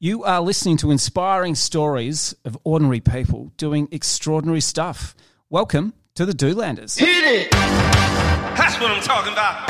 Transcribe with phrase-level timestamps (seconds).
[0.00, 5.16] You are listening to inspiring stories of ordinary people doing extraordinary stuff.
[5.50, 6.96] Welcome to the Doolanders.
[6.96, 7.50] Hit it!
[7.50, 9.68] That's what I'm talking about.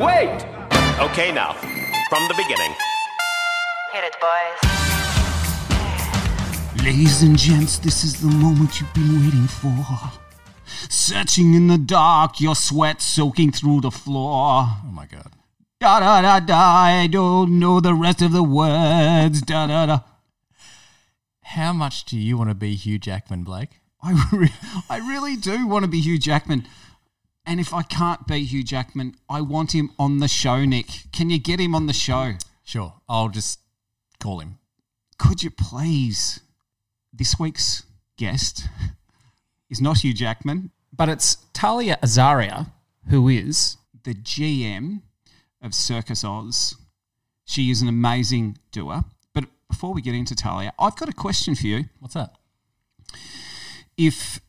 [0.00, 0.42] Wait!
[1.10, 1.52] Okay, now,
[2.08, 2.74] from the beginning.
[3.92, 4.58] Hit it, boys.
[6.82, 9.84] Ladies and gents, this is the moment you've been waiting for.
[10.88, 14.64] Searching in the dark, your sweat soaking through the floor.
[14.66, 15.30] Oh my god.
[15.82, 19.42] Da da da da, I don't know the rest of the words.
[19.42, 19.98] Da da da.
[21.40, 23.80] How much do you want to be Hugh Jackman, Blake?
[24.00, 24.54] I, re-
[24.88, 26.68] I really do want to be Hugh Jackman.
[27.44, 30.86] And if I can't be Hugh Jackman, I want him on the show, Nick.
[31.12, 32.34] Can you get him on the show?
[32.62, 33.58] Sure, I'll just
[34.20, 34.60] call him.
[35.18, 36.38] Could you please?
[37.12, 37.82] This week's
[38.16, 38.68] guest
[39.68, 42.70] is not Hugh Jackman, But it's Tahlia Azaria,
[43.08, 45.00] who is the GM
[45.62, 46.76] of Circus Oz.
[47.44, 49.04] She is an amazing doer.
[49.34, 51.84] But before we get into Tahlia, I've got a question for you.
[52.00, 52.34] What's that?
[53.96, 54.40] If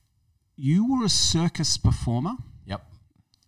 [0.55, 2.33] you were a circus performer,
[2.65, 2.85] Yep.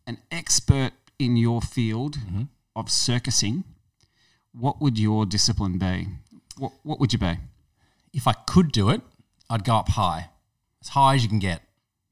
[0.07, 2.43] an expert in your field mm-hmm.
[2.75, 3.63] of circusing,
[4.51, 6.07] what would your discipline be?
[6.57, 7.37] What, what would you be?
[8.13, 9.01] If I could do it,
[9.49, 10.29] I'd go up high,
[10.81, 11.61] as high as you can get.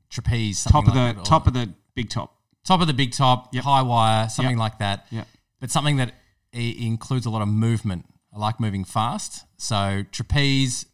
[0.09, 2.36] Trapeze, something Top of like the that, top of the big top.
[2.64, 3.64] top of the big top, Yep.
[3.64, 4.59] high wire, something Yep.
[4.59, 5.08] like that.
[5.09, 5.27] Yep.
[5.64, 6.11] But something that
[6.52, 8.03] includes a lot of movement.
[8.36, 9.45] I like moving fast.
[9.56, 10.86] So trapeze,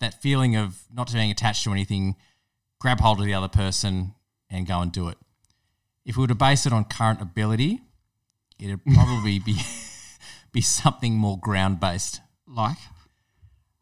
[0.00, 2.16] that feeling of not being attached to anything,
[2.80, 4.14] grab hold of the other person
[4.48, 5.18] and go and do it.
[6.06, 7.82] If we were to base it on current ability,
[8.58, 9.56] it'd probably be
[10.52, 12.22] be something more ground based.
[12.46, 12.78] Like?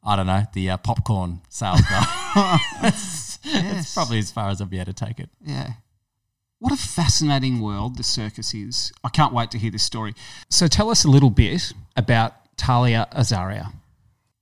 [0.03, 2.59] I don't know, the uh, popcorn sales guy.
[2.83, 3.95] That's Yes.
[3.95, 5.31] probably as far as I'd be able to take it.
[5.41, 5.75] Yeah.
[6.59, 8.93] What a fascinating world the circus is.
[9.05, 10.15] I can't wait to hear this story.
[10.49, 13.73] So tell us a little bit about Tahlia Azaria.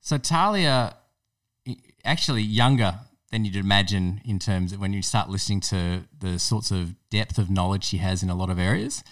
[0.01, 0.97] So Tahlia,
[2.05, 3.01] actually younger
[3.33, 7.37] than you'd imagine in terms of when you start listening to the sorts of depth
[7.37, 9.03] of knowledge she has in a lot of areas.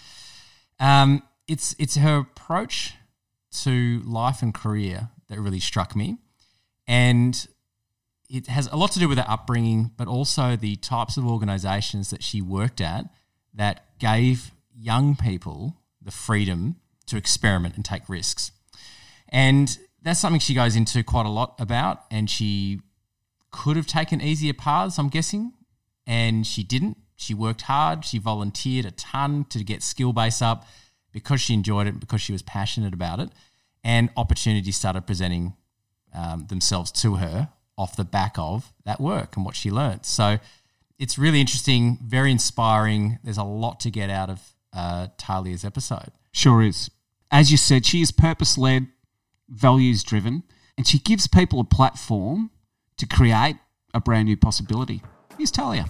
[0.79, 2.93] Um, it's it's her approach
[3.63, 6.19] to life and career that really struck me,
[6.87, 7.47] and
[8.33, 12.09] it has a lot to do with her upbringing, but also the types of organisations
[12.09, 13.05] that she worked at
[13.53, 18.51] that gave young people the freedom to experiment and take risks.
[19.29, 22.05] And that's something she goes into quite a lot about.
[22.09, 22.81] And she
[23.51, 25.53] could have taken easier paths, I'm guessing,
[26.07, 26.97] and she didn't.
[27.15, 28.03] She worked hard.
[28.03, 30.65] She volunteered a ton to get skill base up
[31.11, 33.29] because she enjoyed it, because she was passionate about it.
[33.83, 35.53] And opportunities started presenting
[36.15, 40.05] um, themselves to her off the back of that work and what she learned.
[40.05, 40.39] So
[40.99, 43.19] it's really interesting, very inspiring.
[43.23, 44.41] There's a lot to get out of
[44.73, 46.11] uh, Tahlia's episode.
[46.31, 46.89] Sure is.
[47.31, 48.87] As you said, she is purpose led,
[49.49, 50.43] values driven,
[50.77, 52.51] and she gives people a platform
[52.97, 53.57] to create
[53.93, 55.01] a brand new possibility.
[55.37, 55.85] Here's Tahlia.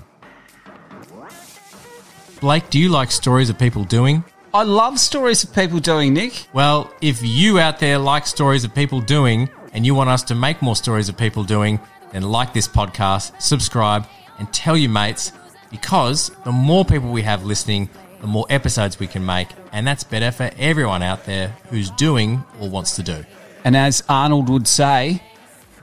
[2.39, 4.23] Blake, do you like stories of people doing?
[4.53, 6.47] I love stories of people doing, Nick.
[6.53, 10.35] Well, if you out there like stories of people doing and you want us to
[10.35, 11.79] make more stories of people doing,
[12.11, 14.05] then like this podcast, subscribe,
[14.39, 15.31] and tell your mates
[15.71, 17.89] because the more people we have listening,
[18.21, 19.49] the more episodes we can make.
[19.71, 23.25] And that's better for everyone out there who's doing or wants to do.
[23.65, 25.23] And as Arnold would say,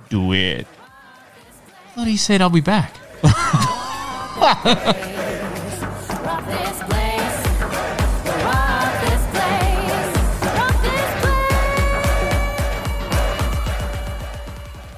[0.09, 0.67] do it.
[1.87, 2.97] I thought he said I'll be back.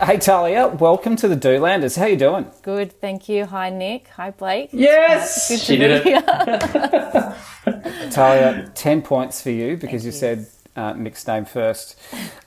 [0.05, 1.97] Hey Tahlia, welcome to the Doolanders.
[1.97, 2.51] How you doing?
[2.63, 3.47] Good, thank you.
[3.47, 4.09] Hi, Nick.
[4.09, 4.71] Hi, Blake.
[4.73, 6.21] Yes, Good to be here.
[8.11, 12.01] Tahlia, ten points for you because you, said uh, Nick's name first.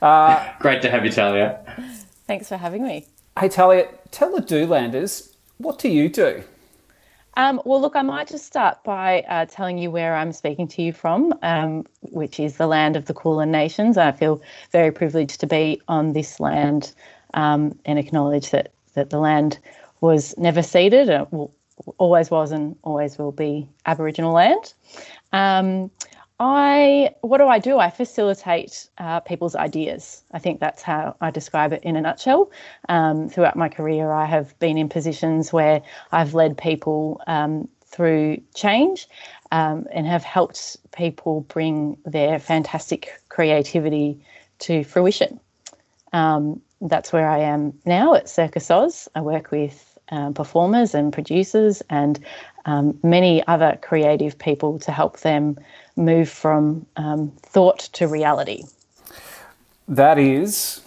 [0.58, 1.60] Great to have you, Tahlia.
[2.26, 3.06] Thanks for having me.
[3.38, 6.42] Hey Tahlia, tell the Doolanders what do you do?
[7.38, 10.82] Um, well, look, I might just start by uh, telling you where I'm speaking to
[10.82, 13.96] you from, um, which is the land of the Kulin Nations.
[13.96, 14.42] I feel
[14.72, 16.92] very privileged to be on this land
[17.34, 19.58] um, and acknowledge that, that the land
[20.00, 21.52] was never ceded, will,
[21.98, 24.72] always was and always will be Aboriginal land.
[25.32, 25.90] Um,
[26.38, 27.78] I what do I do?
[27.78, 30.22] I facilitate uh, people's ideas.
[30.32, 32.50] I think that's how I describe it in a nutshell.
[32.90, 35.80] Um, throughout my career, I have been in positions where
[36.12, 39.08] I've led people um, through change
[39.50, 44.20] um, and have helped people bring their fantastic creativity
[44.58, 45.40] to fruition.
[46.12, 49.08] Um, that's where I am now at Circus Oz.
[49.14, 52.18] I work with um, performers and producers and
[52.64, 55.58] um, many other creative people to help them
[55.96, 58.64] move from um, thought to reality.
[59.88, 60.80] That is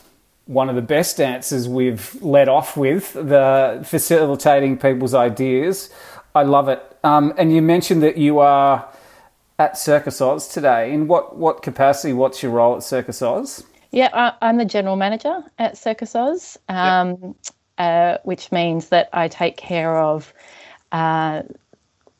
[0.45, 5.89] one of the best answers we've led off with the facilitating people's ideas.
[6.33, 6.81] I love it.
[7.03, 8.87] Um, and you mentioned that you are
[9.57, 10.91] at Circus Oz today.
[10.91, 12.13] In what, what capacity?
[12.13, 13.63] What's your role at Circus Oz?
[13.91, 17.35] Yeah, I, I'm the general manager at Circus Oz, um,
[17.77, 20.33] uh, which means that I take care of,
[20.91, 21.43] uh,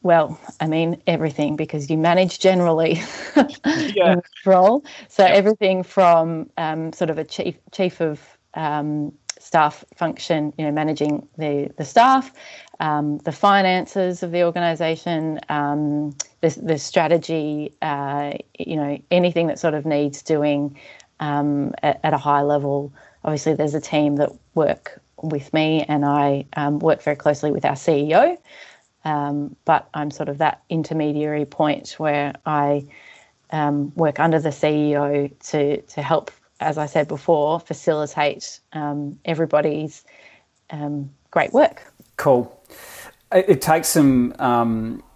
[0.02, 3.02] well, I mean everything because you manage generally
[3.76, 4.16] Yeah.
[4.46, 4.84] role.
[5.10, 8.20] So everything from um, sort of a chief chief of
[8.54, 12.32] um, staff function, you know, managing the the staff,
[12.80, 16.12] um, the finances of the organisation, um,
[16.42, 20.78] the the strategy, uh, you know, anything that sort of needs doing
[21.20, 22.94] um, at, at a high level.
[23.24, 27.66] Obviously, there's a team that work with me, and I um, work very closely with
[27.66, 28.38] our CEO.
[29.06, 32.86] Um, but I'm sort of that intermediary point where I
[33.52, 40.04] um, work under the CEO to to help, as I said before, facilitate um, everybody's
[41.32, 41.82] great work.
[42.18, 42.62] Cool.
[43.32, 44.34] It, it takes some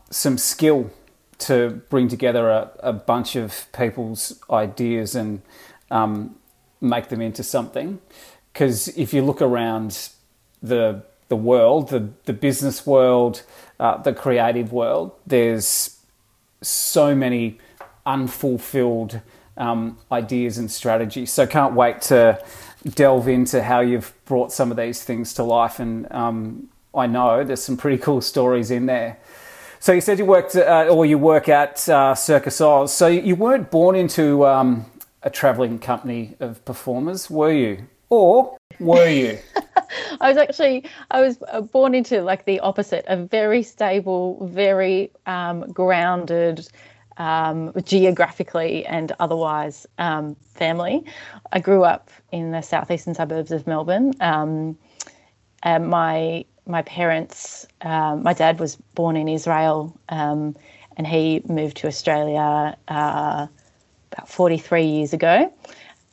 [0.10, 0.92] some skill
[1.40, 5.42] to bring together a, a bunch of people's ideas and
[5.94, 6.36] um,
[6.82, 8.02] make them into something.
[8.52, 10.10] Because if you look around
[10.62, 13.44] the the world, the the business world,
[13.80, 16.00] uh, the creative world, there's
[16.62, 17.60] so many
[18.06, 19.22] unfulfilled
[19.58, 21.32] um, ideas and strategies.
[21.32, 22.44] So can't wait to
[22.96, 25.80] delve into how you've brought some of these things to life.
[25.80, 29.18] And um, I know there's some pretty cool stories in there.
[29.80, 32.94] So you said you worked uh, or you work at uh, Circus Oz.
[32.94, 34.86] So you weren't born into um,
[35.24, 37.88] a travelling company of performers, were you?
[38.10, 39.40] Or were you?
[40.22, 45.12] I was actually I was uh, born into like the opposite, a very stable, very
[45.26, 46.68] um, grounded,
[47.18, 51.04] um, geographically and otherwise um, family.
[51.52, 54.14] I grew up in the southeastern suburbs of Melbourne.
[54.20, 54.78] Um,
[55.64, 60.56] and my my parents, um, my dad was born in Israel, um,
[60.96, 63.48] and he moved to Australia uh,
[64.14, 65.54] about 43 years ago.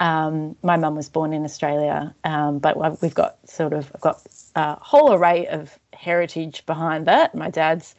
[0.00, 4.22] Um, my mum was born in Australia, um, but we've got sort of I've got
[4.56, 7.34] a whole array of heritage behind that.
[7.34, 7.94] My dad's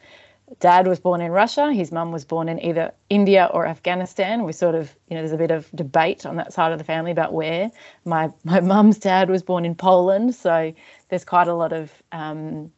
[0.58, 1.72] dad was born in Russia.
[1.72, 4.42] His mum was born in either India or Afghanistan.
[4.42, 6.84] We sort of, you know, there's a bit of debate on that side of the
[6.84, 7.70] family about where.
[8.04, 10.74] My my mum's dad was born in Poland, so
[11.08, 12.72] there's quite a lot of um,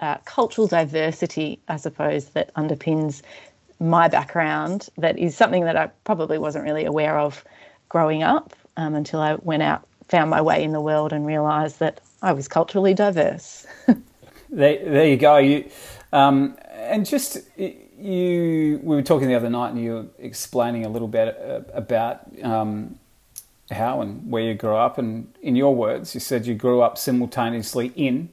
[0.00, 3.22] uh, cultural diversity, I suppose, that underpins
[3.80, 4.88] my background.
[4.98, 7.44] That is something that I probably wasn't really aware of
[7.88, 11.78] growing up um, until I went out, found my way in the world, and realised
[11.80, 13.66] that I was culturally diverse.
[14.54, 15.38] There, there you go.
[15.38, 15.68] You,
[16.12, 20.88] um, and just you, we were talking the other night, and you were explaining a
[20.88, 23.00] little bit uh, about um,
[23.72, 24.96] how and where you grew up.
[24.96, 28.28] And in your words, you said you grew up simultaneously in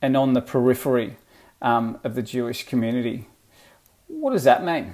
[0.00, 1.18] and on the periphery
[1.60, 3.26] um, of the Jewish community.
[4.10, 4.92] What does that mean?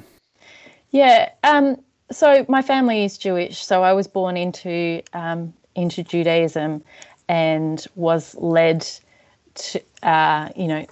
[0.90, 1.30] Yeah.
[1.42, 3.64] Um, so my family is Jewish.
[3.64, 6.82] So I was born into um, into Judaism,
[7.28, 8.86] and was led
[9.54, 10.86] to, uh, you know,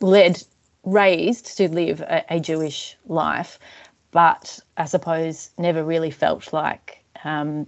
[0.00, 0.42] led,
[0.84, 3.58] raised to live a, a Jewish life,
[4.10, 7.66] but I suppose never really felt like um,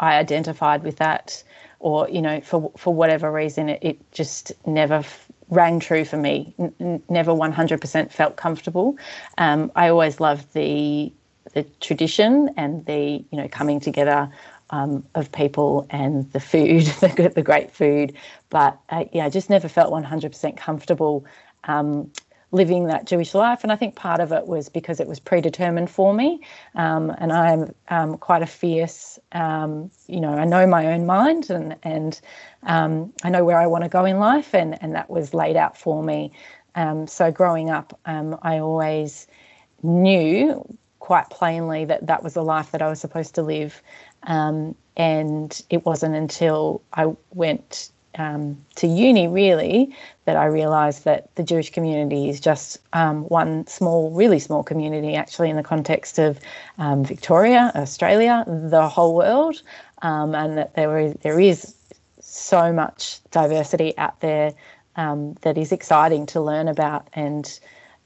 [0.00, 1.42] I identified with that,
[1.78, 5.02] or you know, for for whatever reason, it, it just never
[5.50, 6.54] rang true for me.
[6.58, 8.98] N- never one hundred percent felt comfortable.
[9.38, 11.12] Um, I always loved the
[11.54, 14.30] the tradition and the you know coming together
[14.70, 18.14] um, of people and the food, the, the great food,
[18.50, 21.26] but uh, yeah, I just never felt one hundred percent comfortable.
[21.64, 22.10] Um,
[22.52, 23.62] living that Jewish life.
[23.62, 26.40] And I think part of it was because it was predetermined for me.
[26.74, 31.50] Um, and I'm um, quite a fierce, um, you know, I know my own mind
[31.50, 32.20] and, and
[32.62, 34.54] um, I know where I want to go in life.
[34.54, 36.32] And, and that was laid out for me.
[36.76, 39.26] Um, so growing up, um, I always
[39.82, 40.64] knew
[41.00, 43.82] quite plainly that that was the life that I was supposed to live.
[44.22, 49.94] And it wasn't until I went um, to uni really
[50.24, 55.14] that I realised that the Jewish community is just um, one small, really small community
[55.14, 56.40] actually in the context of
[56.78, 59.62] um, Victoria, Australia, the whole world,
[60.02, 61.74] um, and that there is there is
[62.20, 64.52] so much diversity out there
[64.96, 67.58] um, that is exciting to learn about and.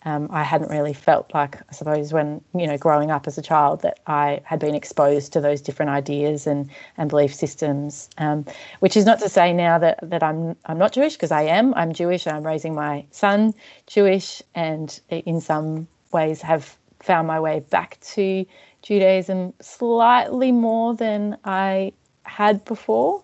[0.05, 3.43] Um, I hadn't really felt like, I suppose, when you know, growing up as a
[3.43, 8.09] child, that I had been exposed to those different ideas and, and belief systems.
[8.19, 8.45] Um,
[8.81, 11.75] which is not to say now that, that I'm I'm not Jewish because I am.
[11.75, 12.27] I'm Jewish.
[12.27, 13.55] I'm raising my son
[13.87, 18.45] Jewish, and in some ways have found my way back to
[18.83, 21.93] Judaism slightly more than I
[22.25, 23.23] had before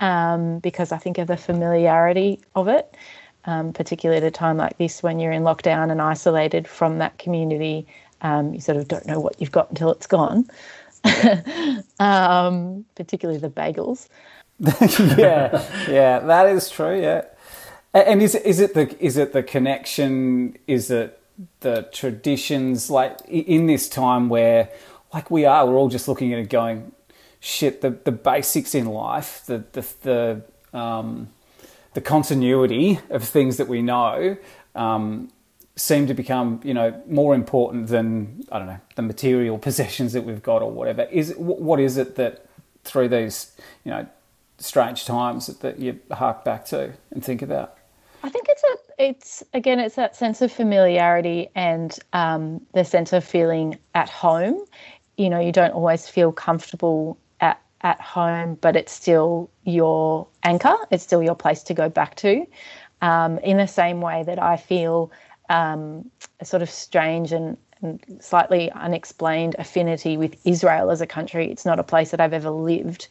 [0.00, 2.96] um, because I think of the familiarity of it,
[3.44, 7.18] um, particularly at a time like this when you're in lockdown and isolated from that
[7.18, 7.86] community.
[8.20, 10.48] Um, you sort of don't know what you've got until it's gone,
[11.98, 14.08] um, particularly the bagels.
[15.18, 17.00] yeah, yeah, that is true.
[17.00, 17.24] Yeah,
[17.92, 20.56] and is is it the is it the connection?
[20.68, 21.20] Is it
[21.60, 22.90] the traditions?
[22.90, 24.68] Like in this time where,
[25.12, 26.92] like we are, we're all just looking at it, going,
[27.40, 31.30] "Shit!" The the basics in life, the the the um,
[31.94, 34.36] the continuity of things that we know.
[34.74, 35.30] Um,
[35.74, 40.24] seem to become, you know, more important than I don't know the material possessions that
[40.24, 41.02] we've got or whatever.
[41.04, 42.46] Is what is it that
[42.84, 43.52] through these,
[43.84, 44.06] you know,
[44.58, 47.78] strange times that, that you hark back to and think about?
[48.22, 53.12] I think it's a it's again it's that sense of familiarity and um, the sense
[53.12, 54.64] of feeling at home.
[55.16, 57.18] You know, you don't always feel comfortable
[57.82, 60.76] at home, but it's still your anchor.
[60.90, 62.46] It's still your place to go back to.
[63.00, 65.10] Um, in the same way that I feel
[65.50, 66.10] um,
[66.40, 71.50] a sort of strange and, and slightly unexplained affinity with Israel as a country.
[71.50, 73.08] It's not a place that I've ever lived,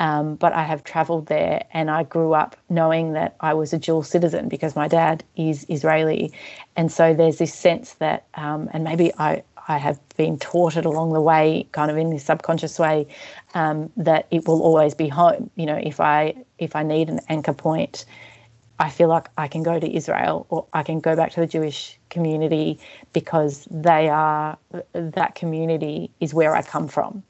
[0.00, 3.78] um, but I have travelled there and I grew up knowing that I was a
[3.78, 6.32] dual citizen because my dad is Israeli.
[6.76, 10.86] And so there's this sense that, um, and maybe I, I have been taught it
[10.86, 13.06] along the way, kind of in this subconscious way,
[13.54, 15.50] um, that it will always be home.
[15.56, 18.04] You know, if I if I need an anchor point,
[18.78, 21.46] I feel like I can go to Israel or I can go back to the
[21.46, 22.78] Jewish community
[23.12, 24.58] because they are
[24.92, 27.22] that community is where I come from,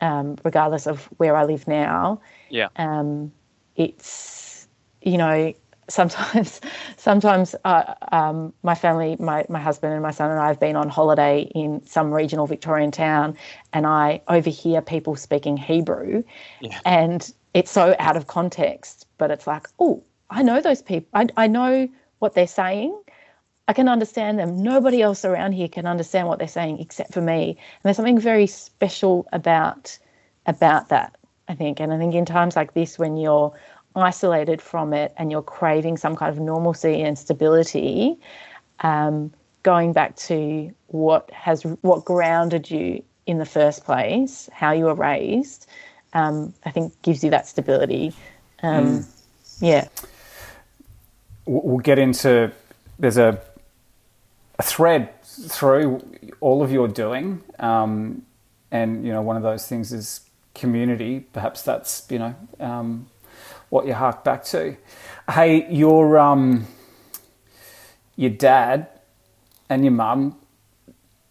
[0.00, 2.20] um, regardless of where I live now.
[2.48, 2.68] Yeah.
[2.76, 3.32] Um,
[3.76, 4.68] it's
[5.02, 5.54] you know
[5.88, 6.60] sometimes
[6.96, 10.76] sometimes uh, um, my family, my my husband and my son and I have been
[10.76, 13.36] on holiday in some regional Victorian town,
[13.72, 16.24] and I overhear people speaking Hebrew,
[16.60, 16.80] Yeah.
[16.84, 19.06] and it's so out of context.
[19.18, 21.08] But it's like, oh, I know those people.
[21.14, 22.98] I I know what they're saying.
[23.68, 24.62] I can understand them.
[24.62, 27.50] Nobody else around here can understand what they're saying except for me.
[27.50, 29.98] And there's something very special about
[30.46, 31.16] about that,
[31.48, 31.80] I think.
[31.80, 33.54] And I think in times like this, when you're
[33.96, 38.16] isolated from it and you're craving some kind of normalcy and stability,
[38.80, 39.32] um,
[39.62, 44.94] going back to what has what grounded you in the first place, how you were
[44.94, 45.66] raised,
[46.12, 48.12] um, I think gives you that stability.
[48.62, 49.06] Um,
[49.60, 49.88] Yeah.
[51.46, 52.52] We'll we'll get into.
[52.98, 53.40] There's a
[54.58, 56.02] a thread through
[56.40, 58.22] all of your doing, um,
[58.70, 60.20] and you know one of those things is
[60.54, 61.20] community.
[61.32, 63.06] Perhaps that's you know um,
[63.72, 64.76] what you hark back to.
[65.30, 66.66] Hey, your um,
[68.16, 68.86] your dad
[69.70, 70.36] and your mum.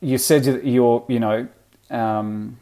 [0.02, 1.48] You said that you're you know
[1.92, 2.58] um,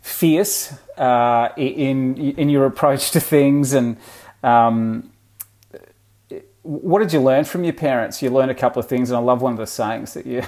[0.00, 3.96] fierce uh, in in your approach to things and.
[4.44, 5.10] Um,
[6.62, 8.20] what did you learn from your parents?
[8.20, 10.42] You learned a couple of things, and I love one of the sayings that you,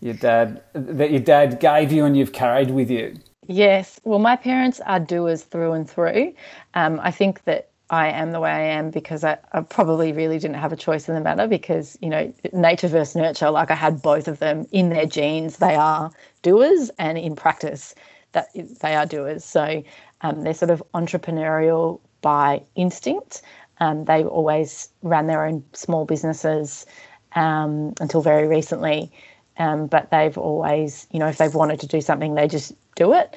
[0.00, 3.16] your dad that your dad gave you and you've carried with you.
[3.48, 3.98] Yes.
[4.04, 6.34] Well, my parents are doers through and through.
[6.74, 10.38] Um, I think that I am the way I am because I, I probably really
[10.38, 13.74] didn't have a choice in the matter because, you know, nature versus nurture, like I
[13.74, 15.58] had both of them in their genes.
[15.58, 17.94] They are doers and in practice
[18.32, 18.48] that
[18.80, 19.44] they are doers.
[19.44, 19.84] So
[20.22, 23.42] um, they're sort of entrepreneurial by instinct.
[23.78, 26.86] Um, they always ran their own small businesses
[27.34, 29.12] um, until very recently.
[29.58, 33.12] Um, but they've always, you know, if they've wanted to do something, they just do
[33.12, 33.36] it.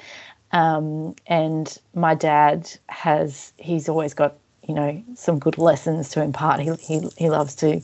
[0.52, 6.60] Um, and my dad has, he's always got, you know, some good lessons to impart.
[6.60, 7.80] He, he, he loves to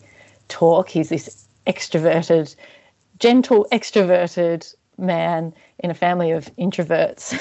[0.48, 0.88] talk.
[0.88, 2.54] He's this extroverted,
[3.18, 7.38] gentle, extroverted man in a family of introverts.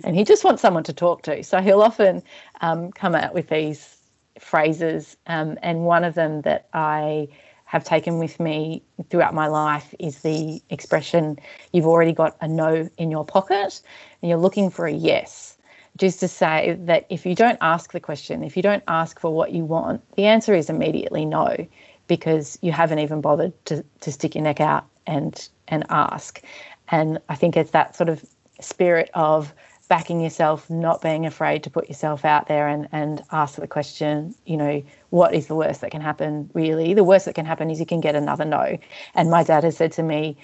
[0.04, 1.42] and he just wants someone to talk to.
[1.42, 2.22] So he'll often
[2.60, 3.96] um, come out with these
[4.38, 5.16] phrases.
[5.26, 7.28] Um, and one of them that I
[7.64, 11.38] have taken with me throughout my life is the expression
[11.72, 13.80] you've already got a no in your pocket
[14.22, 15.55] and you're looking for a yes.
[15.96, 19.32] Just to say that if you don't ask the question, if you don't ask for
[19.32, 21.66] what you want, the answer is immediately no,
[22.06, 26.42] because you haven't even bothered to, to stick your neck out and and ask.
[26.88, 28.24] And I think it's that sort of
[28.60, 29.52] spirit of
[29.88, 34.34] backing yourself, not being afraid to put yourself out there and, and ask the question,
[34.44, 36.92] you know, what is the worst that can happen, really?
[36.94, 38.78] The worst that can happen is you can get another no.
[39.14, 40.36] And my dad has said to me,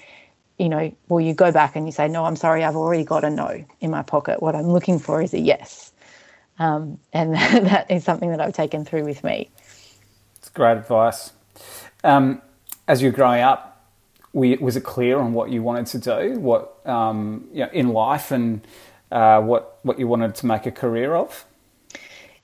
[0.57, 3.23] you know, well, you go back and you say, no, I'm sorry, I've already got
[3.23, 4.41] a no in my pocket.
[4.41, 5.91] What I'm looking for is a yes.
[6.59, 7.33] Um, and
[7.65, 9.49] that is something that I've taken through with me.
[10.37, 11.31] It's great advice.
[12.03, 12.41] Um,
[12.87, 13.69] as you were growing up,
[14.33, 18.31] was it clear on what you wanted to do, what um, you know, in life,
[18.31, 18.65] and
[19.11, 21.45] uh, what what you wanted to make a career of?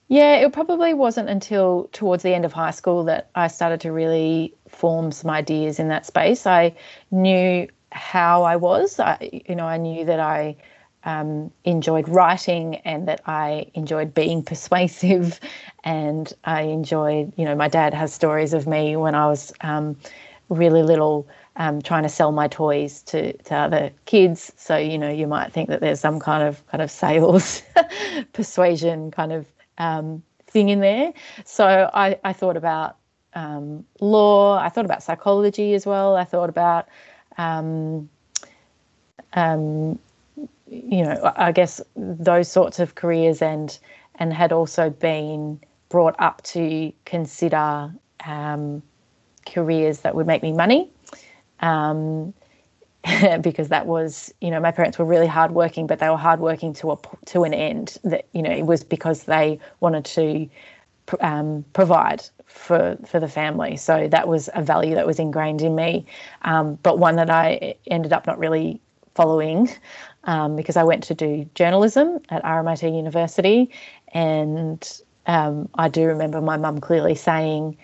[0.08, 3.92] Yeah, it probably wasn't until towards the end of high school that I started to
[3.92, 6.46] really form some ideas in that space.
[6.48, 6.76] I
[7.12, 9.00] knew how I was.
[9.00, 10.56] I, you know, I knew that I
[11.04, 15.40] um, enjoyed writing and that I enjoyed being persuasive,
[15.84, 17.34] and I enjoyed.
[17.38, 19.96] You know, my dad has stories of me when I was um,
[20.50, 21.28] really little.
[21.56, 25.52] Um, trying to sell my toys to, to other kids, so you know you might
[25.52, 27.64] think that there's some kind of kind of sales
[28.34, 29.46] persuasion kind of
[29.78, 31.14] um, thing in there.
[31.46, 32.98] So I, I thought about
[33.34, 34.60] um, law.
[34.60, 36.16] I thought about psychology as well.
[36.16, 36.88] I thought about,
[37.40, 38.10] um,
[39.34, 39.98] um,
[40.68, 43.78] you know, I guess those sorts of careers, and
[44.16, 47.92] and had also been brought up to consider
[48.26, 48.84] um,
[49.48, 50.92] careers that would make me money.
[51.62, 52.34] Um,
[53.42, 56.92] because that was, you know, my parents were really hardworking, but they were hardworking to
[56.92, 57.98] a to an end.
[58.04, 60.50] That you know, it was because they wanted to
[61.22, 63.78] um, provide for for the family.
[63.78, 66.06] So that was a value that was ingrained in me,
[66.42, 68.82] um, but one that I ended up not really
[69.16, 69.70] following
[70.26, 73.72] um, because I went to do journalism at RMIT University,
[74.14, 77.78] and um, I do remember my mum clearly saying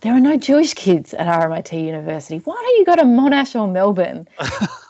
[0.00, 2.38] there are no Jewish kids at RMIT University.
[2.38, 4.28] Why don't you go to Monash or Melbourne?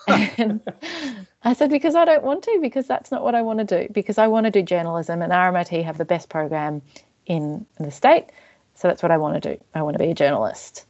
[0.08, 0.60] and
[1.44, 3.92] I said, because I don't want to, because that's not what I want to do,
[3.92, 6.82] because I want to do journalism and RMIT have the best program
[7.26, 8.26] in, the state.
[8.76, 9.64] So that's what I want to do.
[9.74, 10.84] I want to be a journalist.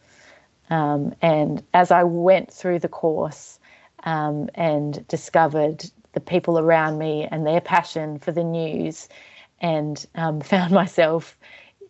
[0.68, 3.58] Um, and as I went through the course
[4.04, 9.08] um, and discovered the people around me and their passion for the news,
[9.60, 11.36] and um, found myself,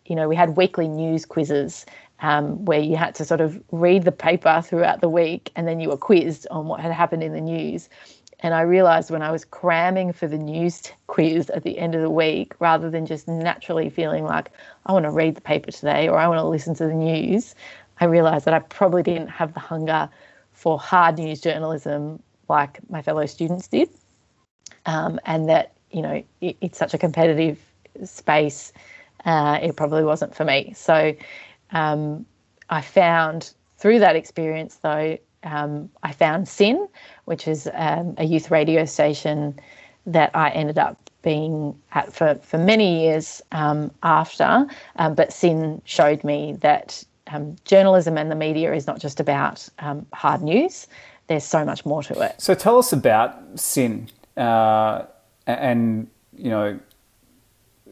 [0.05, 1.85] you know, we had weekly news quizzes
[2.19, 5.79] um, where you had to sort of read the paper throughout the week and then
[5.79, 7.89] you were quizzed on what had happened in the news.
[8.41, 12.01] And I realized when I was cramming for the news quiz at the end of
[12.01, 14.51] the week, rather than just naturally feeling like,
[14.85, 17.55] I want to read the paper today or I want to listen to the news,
[17.99, 20.07] I realized that I probably didn't have the hunger
[20.53, 23.89] for hard news journalism like my fellow students did.
[24.85, 27.59] Um, and that, you know, it, it's such a competitive
[28.03, 28.71] space,
[29.25, 30.73] uh, it probably wasn't for me.
[30.75, 31.15] So
[31.71, 32.25] um,
[32.69, 35.17] I found through that experience, though,
[35.47, 36.87] um, I found SYN,
[37.25, 39.59] which is um, a youth radio station
[40.05, 44.67] that I ended up being at for, for many years um, after.
[44.97, 49.67] Um, but SYN showed me that um, journalism and the media is not just about
[49.79, 50.87] um, hard news,
[51.27, 52.35] there's so much more to it.
[52.37, 55.03] So tell us about SYN uh,
[55.45, 56.07] and,
[56.37, 56.79] you know,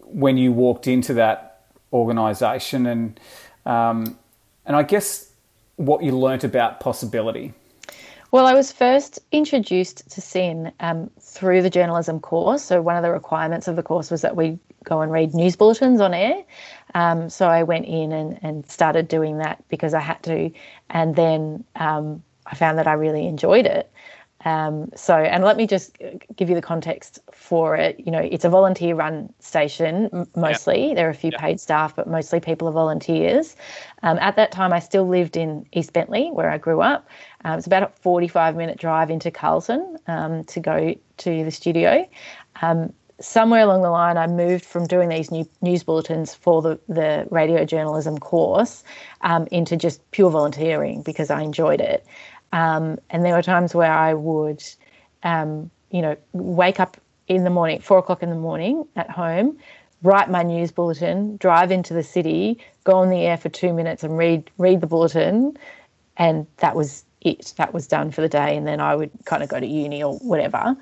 [0.03, 3.19] when you walked into that organisation and
[3.65, 5.31] and I guess
[5.77, 7.53] what you learnt about possibility.
[8.31, 12.63] Well, I was first introduced to SYN um, through the journalism course.
[12.63, 15.55] So, one of the requirements of the course was that we go and read news
[15.55, 16.43] bulletins on air.
[16.95, 20.51] Um, so, I went in and, and started doing that because I had to.
[20.89, 23.91] And then um, I found that I really enjoyed it.
[24.45, 25.97] Um, so, and let me just
[26.35, 27.99] give you the context for it.
[27.99, 30.87] You know, it's a volunteer run station mostly.
[30.87, 30.95] Yep.
[30.95, 31.41] There are a few yep.
[31.41, 33.55] paid staff, but mostly people are volunteers.
[34.03, 37.07] Um, at that time, I still lived in East Bentley, where I grew up.
[37.43, 42.07] Um, it's about a 45 minute drive into Carlton um, to go to the studio.
[42.61, 46.79] Um, somewhere along the line, I moved from doing these new news bulletins for the,
[46.87, 48.83] the radio journalism course
[49.21, 52.05] um, into just pure volunteering because I enjoyed it.
[52.55, 54.63] Um, and there were times where I would,
[55.23, 56.95] um, you know, wake up
[57.27, 59.57] in the morning, four o'clock in the morning at home,
[60.03, 64.03] write my news bulletin, drive into the city, go on the air for two minutes
[64.03, 65.57] and read read the bulletin,
[66.15, 67.53] and that was it.
[67.57, 70.01] That was done for the day, and then I would kind of go to uni
[70.01, 70.77] or whatever.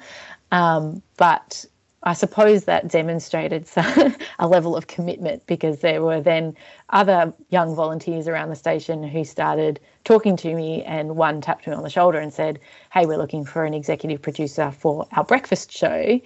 [0.52, 1.66] Um, but
[2.06, 3.68] I suppose that demonstrated
[4.40, 6.56] a level of commitment because there were then
[6.90, 11.74] other young volunteers around the station who started talking to me, and one tapped me
[11.74, 12.60] on the shoulder and said,
[12.92, 16.20] "Hey, we're looking for an executive producer for our breakfast show.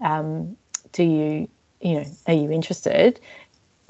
[0.00, 0.56] Um,
[0.92, 1.48] do you,
[1.80, 3.20] you know, are you interested?"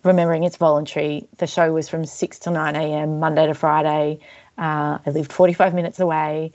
[0.04, 3.20] Remembering it's voluntary, the show was from six to nine a.m.
[3.20, 4.18] Monday to Friday.
[4.56, 6.52] Uh, I lived forty-five minutes away,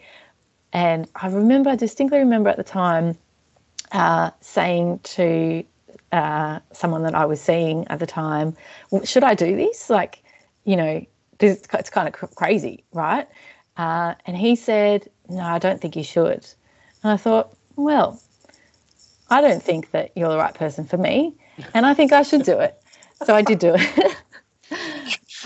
[0.73, 3.17] and I remember distinctly remember at the time
[3.93, 5.63] uh, saying to
[6.11, 8.55] uh, someone that I was seeing at the time,
[8.91, 9.89] well, should I do this?
[9.89, 10.23] Like,
[10.65, 11.05] you know,
[11.39, 13.27] it's, it's kind of cr- crazy, right?
[13.77, 16.45] Uh, and he said, no, I don't think you should.
[17.03, 18.21] And I thought, well,
[19.29, 21.33] I don't think that you're the right person for me,
[21.73, 22.79] and I think I should do it.
[23.25, 24.15] So I did do it.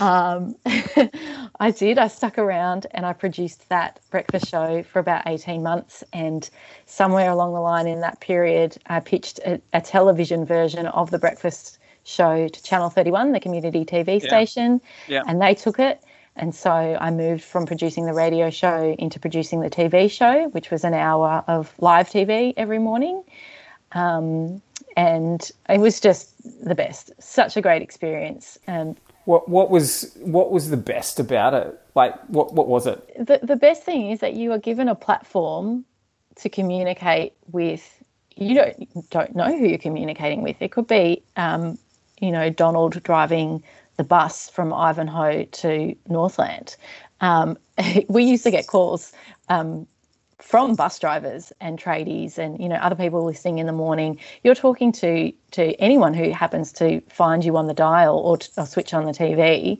[0.00, 0.56] um,
[1.60, 1.98] I did.
[1.98, 6.04] I stuck around and I produced that breakfast show for about 18 months.
[6.12, 6.48] And
[6.86, 11.18] somewhere along the line in that period, I pitched a, a television version of the
[11.18, 14.80] breakfast show to Channel 31, the community TV station.
[15.08, 15.22] Yeah.
[15.26, 16.02] And they took it.
[16.36, 20.70] And so I moved from producing the radio show into producing the TV show, which
[20.70, 23.24] was an hour of live TV every morning.
[23.90, 24.62] Um,
[24.96, 26.32] and it was just
[26.64, 27.10] the best.
[27.18, 28.58] Such a great experience.
[28.68, 28.96] And
[29.28, 31.78] What what was what was the best about it?
[31.94, 33.26] Like what what was it?
[33.26, 35.84] the, the best thing is that you are given a platform
[36.36, 38.02] to communicate with
[38.36, 41.76] you don't don't know who you're communicating with it could be um,
[42.20, 43.62] you know donald driving
[43.98, 46.76] the bus from ivanhoe to northland
[47.20, 47.58] um,
[48.08, 49.12] we used to get calls
[49.50, 49.86] um,
[50.38, 54.54] from bus drivers and tradies and you know other people listening in the morning you're
[54.54, 58.94] talking to to anyone who happens to find you on the dial or, or switch
[58.94, 59.78] on the tv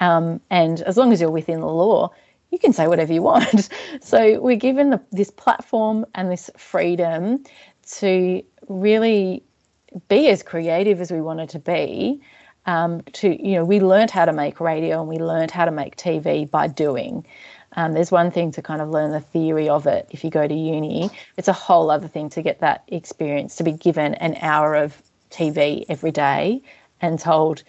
[0.00, 2.10] um, and as long as you're within the law
[2.50, 3.68] you can say whatever you want.
[4.00, 7.44] So we're given the, this platform and this freedom
[7.92, 9.42] to really
[10.08, 12.20] be as creative as we wanted to be
[12.66, 15.70] um, to you know we learned how to make radio and we learned how to
[15.70, 17.26] make tv by doing
[17.76, 20.46] um, there's one thing to kind of learn the theory of it if you go
[20.48, 21.10] to uni.
[21.36, 25.00] It's a whole other thing to get that experience to be given an hour of
[25.30, 26.62] tv every day
[27.00, 27.62] and told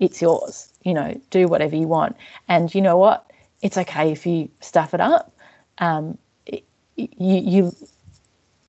[0.00, 2.16] it's yours you know do whatever you want.
[2.48, 3.30] And you know what?
[3.62, 5.32] It's okay if you stuff it up.
[5.78, 6.64] Um, it-
[6.96, 7.72] you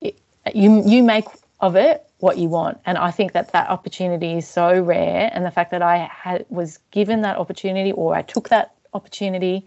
[0.02, 0.12] you
[0.54, 1.26] you you make
[1.60, 2.80] of it what you want.
[2.86, 6.46] And i think that that opportunity is so rare and the fact that i had
[6.50, 9.66] was given that opportunity or i took that opportunity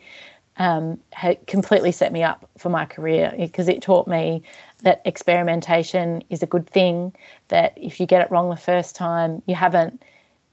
[0.60, 4.43] um, had completely set me up for my career because it taught me
[4.84, 7.13] that experimentation is a good thing
[7.48, 10.04] that if you get it wrong the first time you haven't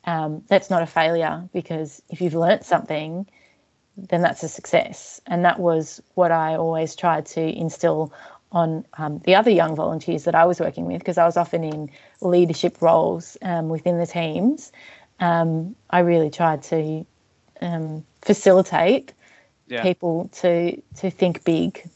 [0.05, 3.27] um, that's not a failure because if you've learnt something
[3.97, 5.21] then that's a success.
[5.27, 8.13] And that was what I always tried to instill
[8.53, 11.65] on um, the other young volunteers that I was working with because I was often
[11.65, 11.91] in
[12.21, 14.71] leadership roles um, within the teams.
[15.21, 17.05] Um, I really tried to
[17.61, 19.13] um, facilitate
[19.69, 19.83] Yeah.
[19.83, 21.89] people to to think big.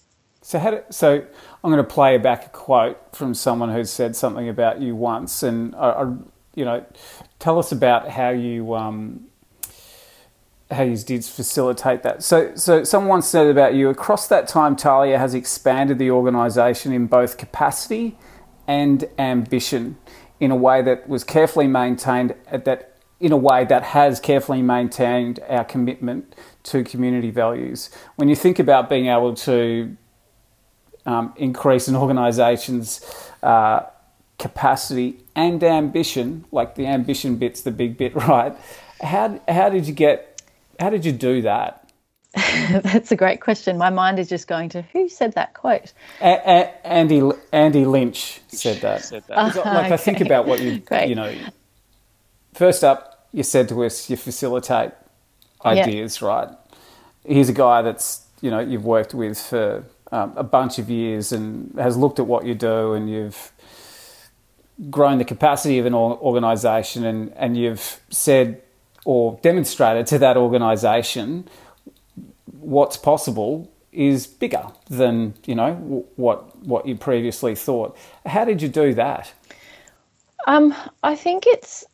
[0.43, 1.23] So how do, so
[1.63, 5.43] I'm going to play back a quote from someone who said something about you once,
[5.43, 6.03] and I, I,
[6.55, 6.85] you know,
[7.39, 9.27] tell us about how you um,
[10.71, 12.23] how you did facilitate that.
[12.23, 16.93] So so someone once said about you across that time, Tahlia has expanded the organisation
[16.93, 18.17] in both capacity
[18.67, 19.99] and ambition
[20.39, 22.90] in a way that was carefully maintained at that
[23.21, 27.91] in a way that has carefully maintained our commitment to community values.
[28.17, 29.97] When you think about being able to
[31.07, 33.05] um, increase an organisation's
[33.43, 33.81] uh,
[34.39, 38.55] capacity and ambition, like the ambition bit's the big bit, right?
[39.03, 40.43] How how did you get?
[40.79, 41.77] How did you do that?
[42.35, 43.77] That's a great question.
[43.77, 45.93] My mind is just going to who said that quote?
[46.21, 49.03] A- A- Andy Andy Lynch said that.
[49.05, 49.37] Said that.
[49.37, 51.09] 'Cause, like I think about what you Great.
[51.09, 51.35] you know.
[52.55, 54.93] First up, you said to us you facilitate
[55.65, 56.49] ideas, right?
[57.25, 61.33] Here's a guy that's you know you've worked with for um, a bunch of years
[61.33, 63.53] and has looked at what you do, and you've
[64.91, 68.63] grown the capacity of an organisation, and and you've said
[69.05, 71.49] or demonstrated to that organisation
[72.61, 77.97] what's possible is bigger than you know w- what what you previously thought.
[78.27, 79.33] How did you do that?
[80.47, 81.85] Um, I think it's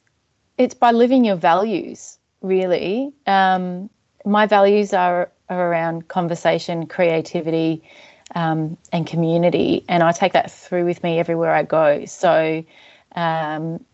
[0.58, 3.12] it's by living your values, really.
[3.26, 3.90] Um,
[4.24, 7.82] my values are, are around conversation, creativity,
[8.34, 12.04] um, and community, and I take that through with me everywhere I go.
[12.06, 12.64] So,
[13.14, 13.84] um,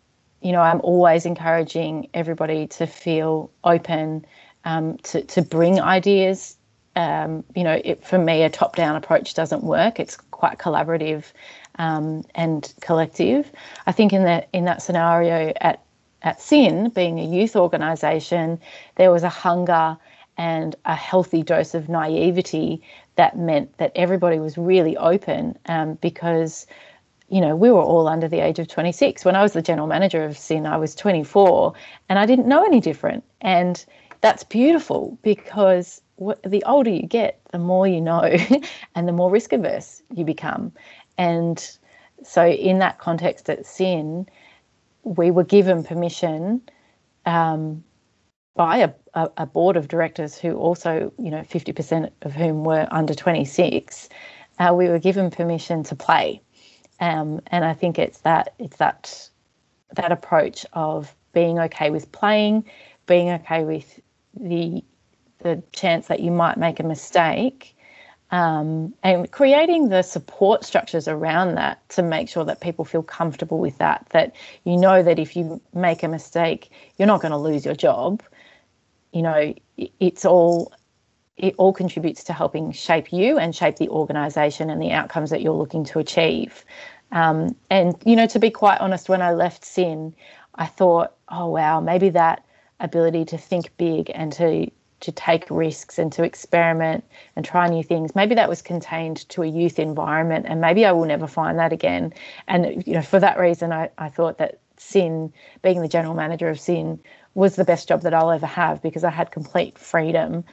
[0.41, 4.25] you know, I'm always encouraging everybody to feel open,
[4.65, 6.57] um, to to bring ideas.
[6.97, 10.01] Um, you know, it, for me, a top-down approach doesn't work.
[10.01, 11.25] It's quite collaborative
[11.79, 13.51] um, and collective.
[13.87, 15.83] I think in that in that scenario at
[16.23, 18.61] at SYN, being a youth organisation,
[18.97, 19.97] there was a hunger
[20.39, 22.83] and a healthy dose of naivety
[23.17, 26.67] that meant that everybody was really open um, because
[27.33, 29.25] you know, we were all under the age of 26.
[29.25, 31.73] When I was the general manager of SYN, I was 24
[32.11, 33.25] and I didn't know any different.
[33.41, 33.83] And
[34.21, 38.37] that's beautiful because the older you get, the more you know
[38.95, 40.73] and the more risk averse you become.
[41.17, 41.79] And
[42.23, 44.27] so, in that context at SYN,
[45.05, 46.63] we were given permission
[47.27, 47.83] um,
[48.55, 48.93] by a,
[49.37, 54.09] a, board of directors who also, you know, 50% of whom were under 26.
[54.59, 56.41] Uh, we were given permission to play.
[57.01, 59.29] Um, and I think it's that it's that
[59.97, 62.65] that approach of being okay with playing,
[63.07, 63.99] being okay with
[64.39, 64.85] the
[65.39, 67.72] the chance that you might make a mistake
[68.33, 73.59] um, and creating the support structures around that to make sure that people feel comfortable
[73.59, 77.39] with that that you know that if you make a mistake you're not going to
[77.39, 78.23] lose your job.
[79.13, 80.73] You know it's all
[81.37, 85.43] it all contributes to helping shape you and shape the organization and the outcomes that
[85.43, 86.65] you're looking to achieve.
[87.13, 90.15] Um, and you know to be quite honest when i left SYN
[90.55, 92.43] i thought oh wow maybe that
[92.81, 94.71] ability to think big and to
[95.03, 97.05] to take risks and to experiment
[97.37, 98.15] and try new things.
[98.15, 101.73] Maybe that was contained to a youth environment, and maybe I will never find that
[101.73, 102.15] again.
[102.49, 106.49] And you know, for that reason, I, I thought that SYN, being the general manager
[106.49, 106.99] of SYN,
[107.35, 110.45] was the best job that I'll ever have because I had complete freedom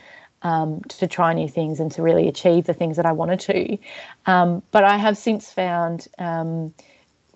[0.41, 3.77] um, to try new things and to really achieve the things that I wanted to.
[4.25, 6.73] Um, but I have since found um,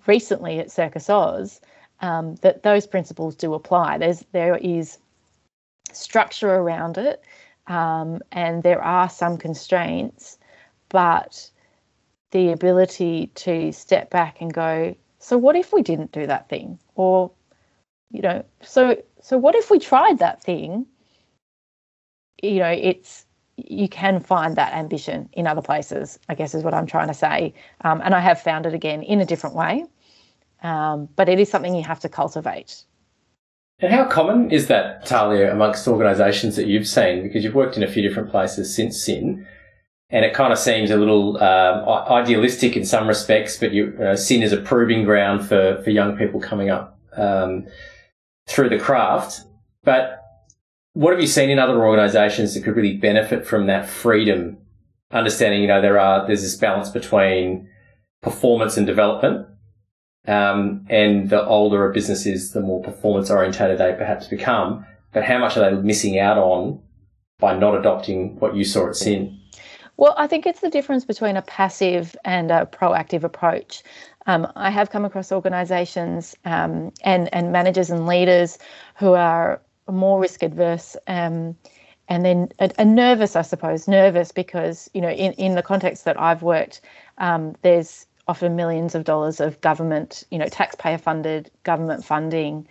[0.07, 1.61] recently at Circus Oz
[2.01, 3.97] um, that those principles do apply.
[3.97, 4.97] There's there is
[5.91, 7.21] structure around it,
[7.67, 10.37] um, and there are some constraints,
[10.89, 11.49] but
[12.31, 16.79] the ability to step back and go, so what if we didn't do that thing,
[16.95, 17.31] or
[18.11, 20.85] you know, so so what if we tried that thing?
[22.41, 23.25] You know, it's
[23.57, 26.19] you can find that ambition in other places.
[26.27, 29.03] I guess is what I'm trying to say, um, and I have found it again
[29.03, 29.85] in a different way.
[30.63, 32.83] Um, but it is something you have to cultivate.
[33.83, 37.21] And how common is that, Tahlia, amongst organisations that you've seen?
[37.21, 39.45] Because you've worked in a few different places since SYN,
[40.09, 44.15] and it kind of seems a little um, idealistic in some respects, but you, uh,
[44.15, 47.67] SYN is a proving ground for, for young people coming up um,
[48.47, 49.41] through the craft.
[49.83, 50.21] But
[50.93, 54.59] what have you seen in other organisations that could really benefit from that freedom?
[55.11, 57.67] Understanding, you know, there are there's this balance between
[58.21, 59.45] performance and development,
[60.27, 64.85] um, and the older a business is, the more performance orientated they perhaps become.
[65.11, 66.81] But how much are they missing out on
[67.39, 69.39] by not adopting what you saw at SYN?
[69.97, 73.83] Well, I think it's the difference between a passive and a proactive approach.
[74.25, 78.57] Um, I have come across organisations um, and and managers and leaders
[78.95, 80.95] who are more risk adverse.
[81.07, 81.55] Um,
[82.09, 86.19] and then a, nervous, I suppose, nervous because you know, in, in the context that
[86.19, 86.81] I've worked,
[87.17, 92.67] um, there's often millions of dollars of government, you know, taxpayer funded government funding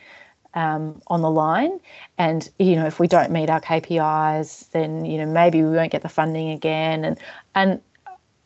[0.54, 1.80] um, on the line.
[2.18, 5.92] And, you know, if we don't meet our KPIs, then, you know, maybe we won't
[5.92, 7.04] get the funding again.
[7.04, 7.18] And,
[7.54, 7.80] and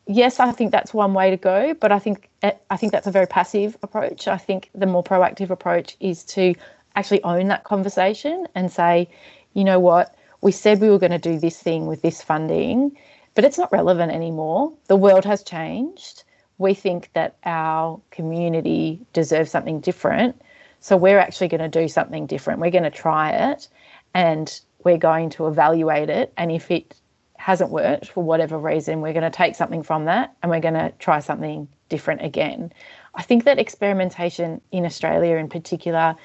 [0.05, 2.29] yes, I think that's one way to go, but I think,
[2.69, 4.27] I think that's a very passive approach.
[4.27, 6.55] I think the more proactive approach is to
[6.95, 9.09] actually own that conversation and say,
[9.53, 12.97] you know what, we said we were going to do this thing with this funding,
[13.33, 14.73] but it's not relevant anymore.
[14.87, 16.23] The world has changed
[16.57, 20.41] we think that our community deserves something different.
[20.79, 22.59] So we're actually going to do something different.
[22.59, 23.67] We're going to try it
[24.13, 26.33] and we're going to evaluate it.
[26.37, 26.95] And if it
[27.37, 30.73] hasn't worked for whatever reason, we're going to take something from that and we're going
[30.73, 32.71] to try something different again.
[33.15, 36.15] I think that experimentation in Australia in particular,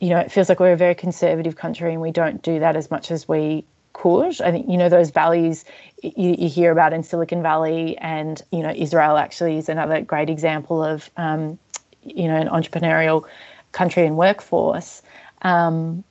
[0.00, 2.76] you know, it feels like we're a very conservative country and we don't do that
[2.76, 3.64] as much as we
[3.98, 4.40] could.
[4.40, 5.64] I think, you know, those values
[6.02, 10.30] you, you, hear about in Silicon Valley and, you know, Israel actually is another great
[10.30, 11.58] example of, um,
[12.04, 13.26] you know, an entrepreneurial
[13.72, 15.02] country and workforce.
[15.42, 16.04] Um,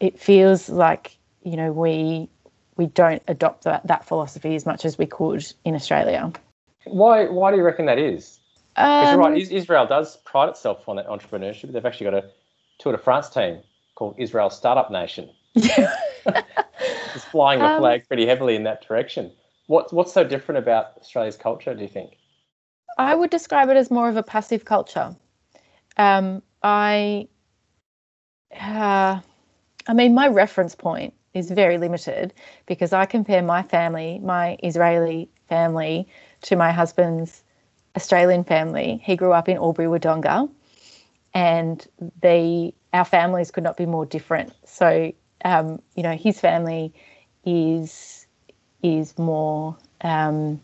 [0.00, 2.28] it feels like, you know, we
[2.76, 6.32] we don't adopt that, that philosophy as much as we could in Australia.
[6.84, 8.38] Why why do you reckon that is?
[8.74, 11.72] Because um, you're right, um, Israel does pride itself on that entrepreneurship.
[11.72, 12.30] They've actually got a
[12.78, 13.60] Tour de France team
[13.94, 15.30] called Israel Startup Nation.
[15.54, 15.94] Yeah.
[17.14, 19.32] It's flying the um, flag pretty heavily in that direction.
[19.66, 21.74] What's what's so different about Australia's culture?
[21.74, 22.16] Do you think?
[22.98, 25.16] I would describe it as more of a passive culture.
[25.96, 27.28] Um, I,
[28.60, 29.20] uh,
[29.86, 32.34] I mean, my reference point is very limited
[32.66, 36.08] because I compare my family, my Israeli family,
[36.42, 37.42] to my husband's
[37.96, 39.00] Australian family.
[39.02, 40.50] He grew up in Albury Wodonga,
[41.34, 41.86] and
[42.22, 44.52] the our families could not be more different.
[44.64, 45.12] So
[45.44, 46.92] um, you know, his family
[47.44, 48.26] is
[48.82, 49.76] is more.
[50.02, 50.60] Um,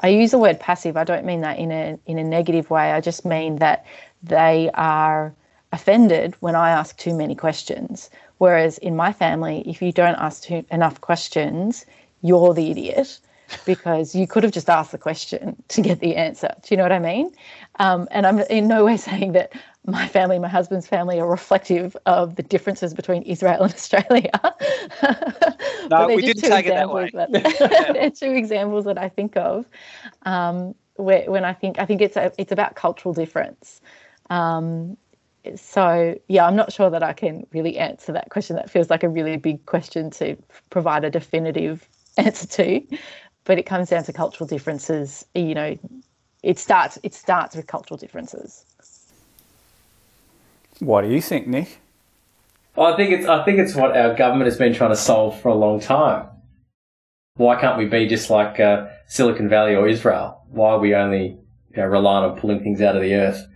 [0.00, 0.96] I use the word passive.
[0.96, 2.92] I don't mean that in a in a negative way.
[2.92, 3.84] I just mean that
[4.22, 5.34] they are
[5.72, 8.10] offended when I ask too many questions.
[8.38, 11.84] Whereas in my family, if you don't ask too, enough questions,
[12.22, 13.18] you're the idiot
[13.66, 16.54] because you could have just asked the question to get the answer.
[16.62, 17.32] Do you know what I mean?
[17.78, 19.52] Um, and I'm in no way saying that
[19.86, 24.30] my family, my husband's family, are reflective of the differences between Israel and Australia.
[25.90, 27.10] no, we didn't take it that way.
[27.14, 27.32] That,
[27.94, 29.66] they're two examples that I think of
[30.22, 33.80] um, where, when I think I think it's a, it's about cultural difference.
[34.28, 34.96] Um,
[35.56, 38.56] so yeah, I'm not sure that I can really answer that question.
[38.56, 40.36] That feels like a really big question to
[40.68, 41.88] provide a definitive
[42.18, 42.82] answer to,
[43.44, 45.24] but it comes down to cultural differences.
[45.34, 45.78] You know,
[46.42, 48.66] it starts it starts with cultural differences.
[50.80, 51.78] What do you think, Nick?
[52.74, 55.40] Well, I think it's I think it's what our government has been trying to solve
[55.40, 56.26] for a long time.
[57.36, 60.42] Why can't we be just like uh, Silicon Valley or Israel?
[60.50, 61.38] Why are we only
[61.70, 63.46] you know, relying on pulling things out of the earth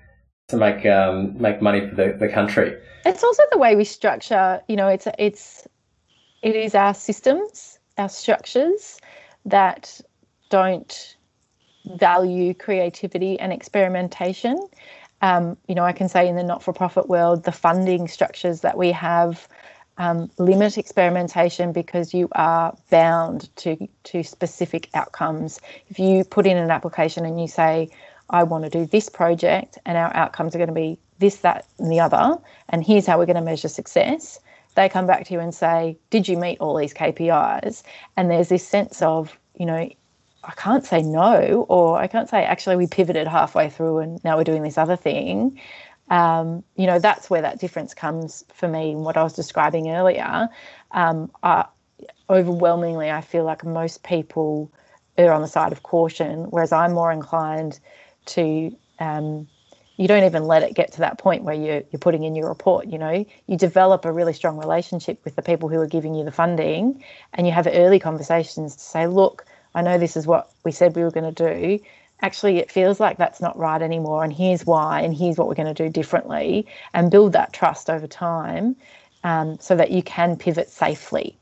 [0.49, 2.77] to make um, make money for the, the country?
[3.07, 4.61] It's also the way we structure.
[4.69, 5.67] You know, it's it's
[6.43, 8.99] it is our systems, our structures
[9.47, 10.01] that
[10.51, 11.17] don't
[11.97, 14.59] value creativity and experimentation.
[15.23, 18.93] Um, you know, I can say in the not-for-profit world, the funding structures that we
[18.93, 19.49] have
[19.99, 25.61] um, limit experimentation because you are bound to to specific outcomes.
[25.89, 27.89] If you put in an application and you say,
[28.31, 31.67] "I want to do this project," and our outcomes are going to be this, that,
[31.79, 32.37] and the other,
[32.69, 34.41] and here's how we're going to measure success,
[34.75, 37.83] they come back to you and say, "Did you meet all these KPIs?"
[38.17, 39.89] And there's this sense of, you know,
[40.47, 44.37] I can't say no, or I can't say actually we pivoted halfway through and now
[44.37, 45.61] we're doing this other thing
[46.11, 49.91] um, you know, that's where that difference comes for me in what I was describing
[49.91, 50.49] earlier.
[50.93, 51.67] Um, I,
[52.29, 54.71] overwhelmingly, I feel like most people
[55.17, 57.81] are on the side of caution, whereas I'm more inclined
[58.27, 58.77] to.
[58.99, 59.49] Um,
[59.97, 62.49] you don't even let it get to that point where you're, you're putting in your
[62.49, 62.89] report.
[62.89, 66.25] You know, you develop a really strong relationship with the people who are giving you
[66.25, 70.51] the funding, and you have early conversations to say, "Look, I know this is what
[70.65, 71.85] we said we were going to do.
[72.21, 75.55] Actually it feels like that's not right anymore and here's why and here's what we're
[75.55, 78.77] going to do differently and build that trust over time
[79.25, 81.37] um, so that you can pivot safely.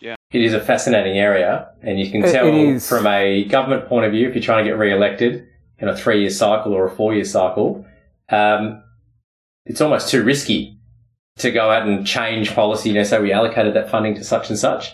[0.00, 0.16] Yeah.
[0.30, 4.28] It is a fascinating area and you can tell from a government point of view
[4.28, 7.84] if you're trying to get re-elected in a three-year cycle or a four-year cycle
[8.28, 8.82] um,
[9.64, 10.78] it's almost too risky
[11.38, 14.48] to go out and change policy you know say we allocated that funding to such
[14.48, 14.92] and such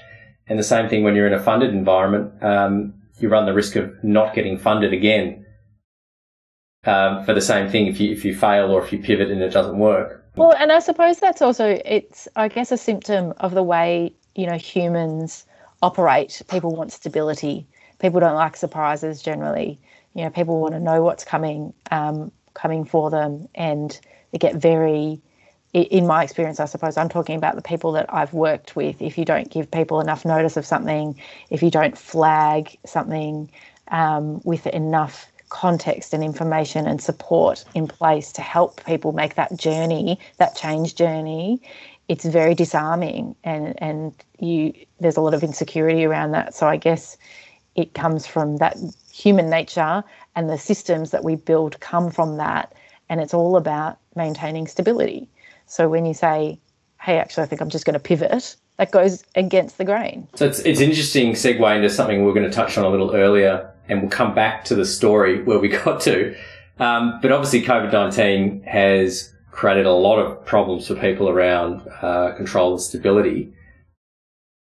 [0.48, 3.76] and the same thing when you're in a funded environment um, you run the risk
[3.76, 5.42] of not getting funded again
[6.84, 9.40] um, for the same thing if you if you fail or if you pivot and
[9.42, 10.24] it doesn't work.
[10.36, 14.46] Well, and I suppose that's also it's I guess a symptom of the way you
[14.46, 15.46] know humans
[15.82, 16.42] operate.
[16.50, 17.66] People want stability.
[17.98, 19.78] People don't like surprises generally.
[20.14, 23.98] You know, people want to know what's coming um, coming for them, and
[24.32, 25.20] they get very
[25.72, 29.00] in my experience, I suppose I'm talking about the people that I've worked with.
[29.00, 31.18] If you don't give people enough notice of something,
[31.50, 33.50] if you don't flag something
[33.88, 39.56] um, with enough context and information and support in place to help people make that
[39.56, 41.60] journey, that change journey,
[42.08, 46.54] it's very disarming and and you there's a lot of insecurity around that.
[46.54, 47.16] So I guess
[47.74, 48.76] it comes from that
[49.12, 50.04] human nature
[50.36, 52.72] and the systems that we build come from that
[53.08, 55.28] and it's all about maintaining stability.
[55.66, 56.58] So when you say,
[57.00, 60.28] hey, actually, I think I'm just going to pivot, that goes against the grain.
[60.34, 63.14] So it's, it's interesting segue into something we are going to touch on a little
[63.14, 66.34] earlier, and we'll come back to the story where we got to.
[66.78, 72.32] Um, but obviously, COVID 19 has created a lot of problems for people around uh,
[72.36, 73.52] control and stability.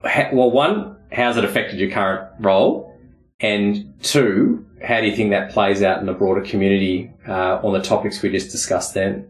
[0.04, 2.94] Well, one, how's it affected your current role?
[3.40, 7.74] And two, how do you think that plays out in the broader community uh, on
[7.74, 9.28] the topics we just discussed then?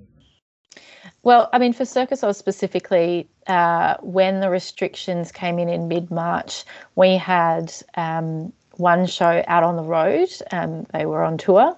[1.23, 6.11] Well, I mean, for Circus Oz specifically, uh, when the restrictions came in in mid
[6.11, 10.29] March, we had um, one show out on the road.
[10.51, 11.77] Um, they were on tour.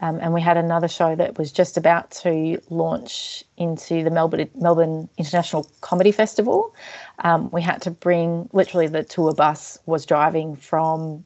[0.00, 4.50] Um, and we had another show that was just about to launch into the Melbourne
[4.56, 6.74] Melbourne International Comedy Festival.
[7.20, 11.24] Um, we had to bring literally the tour bus was driving from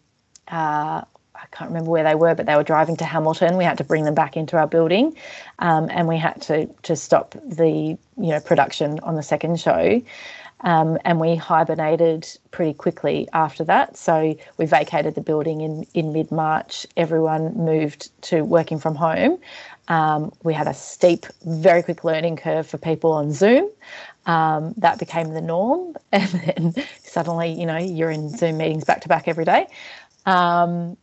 [0.48, 1.02] uh,
[1.46, 3.56] I can't remember where they were, but they were driving to Hamilton.
[3.56, 5.16] We had to bring them back into our building,
[5.60, 10.02] um, and we had to to stop the you know production on the second show.
[10.62, 13.96] Um, and we hibernated pretty quickly after that.
[13.96, 16.86] So we vacated the building in, in mid March.
[16.96, 19.38] Everyone moved to working from home.
[19.88, 23.70] Um, we had a steep, very quick learning curve for people on Zoom.
[24.24, 25.94] Um, that became the norm.
[26.12, 29.66] And then suddenly, you know, you're in Zoom meetings back to back every day.
[30.24, 30.96] Um,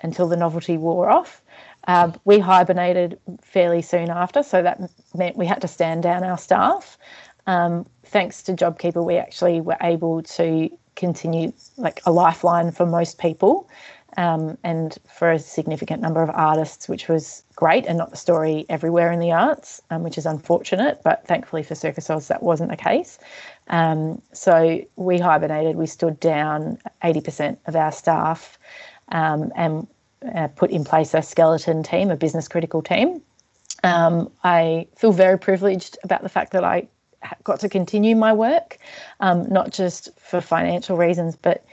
[0.00, 1.42] until the novelty wore off.
[1.86, 4.80] Uh, we hibernated fairly soon after, so that
[5.14, 6.98] meant we had to stand down our staff.
[7.46, 13.18] Um, thanks to JobKeeper, we actually were able to continue like a lifeline for most
[13.18, 13.68] people
[14.16, 18.66] um, and for a significant number of artists, which was great and not the story
[18.68, 21.00] everywhere in the arts, um, which is unfortunate.
[21.04, 23.18] But thankfully for Circus Oz, that wasn't the case.
[23.68, 28.58] Um, so we hibernated, we stood down 80% of our staff
[29.12, 29.86] um, and
[30.34, 33.22] uh, put in place a skeleton team, a business critical team.
[33.84, 36.88] Um, I feel very privileged about the fact that I
[37.44, 38.78] got to continue my work,
[39.20, 41.64] um, not just for financial reasons, but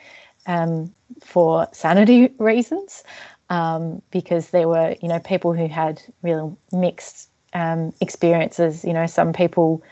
[0.46, 3.04] um, for sanity reasons,
[3.50, 8.84] um, because there were, you know, people who had really mixed um, experiences.
[8.84, 9.84] You know, some people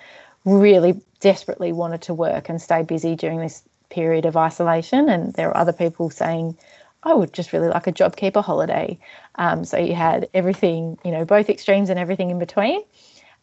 [0.46, 5.48] really desperately wanted to work and stay busy during this period of isolation, and there
[5.48, 6.58] were other people saying,
[7.04, 8.98] I would just really like a JobKeeper holiday.
[9.36, 12.82] Um, so you had everything, you know, both extremes and everything in between.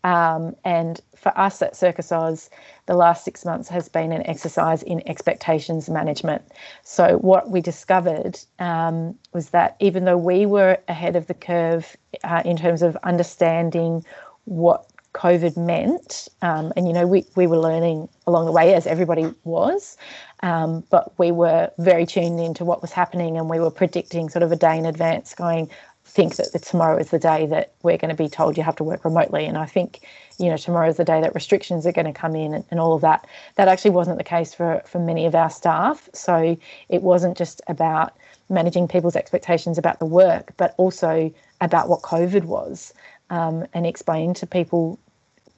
[0.02, 2.48] Um, and for us at Circus Oz,
[2.86, 6.42] the last six months has been an exercise in expectations management.
[6.84, 11.96] So, what we discovered um, was that even though we were ahead of the curve
[12.24, 14.04] uh, in terms of understanding
[14.44, 18.86] what COVID meant, um, and you know, we, we were learning along the way as
[18.86, 19.96] everybody was,
[20.42, 24.42] um, but we were very tuned into what was happening and we were predicting sort
[24.42, 25.68] of a day in advance, going,
[26.10, 28.76] think that the tomorrow is the day that we're going to be told you have
[28.76, 29.46] to work remotely.
[29.46, 30.00] And I think,
[30.38, 32.80] you know, tomorrow is the day that restrictions are going to come in and, and,
[32.80, 33.26] all of that.
[33.56, 36.08] That actually wasn't the case for, for many of our staff.
[36.12, 36.58] So
[36.88, 38.16] it wasn't just about
[38.48, 42.92] managing people's expectations about the work, but also about what COVID was
[43.30, 44.98] um, and explaining to people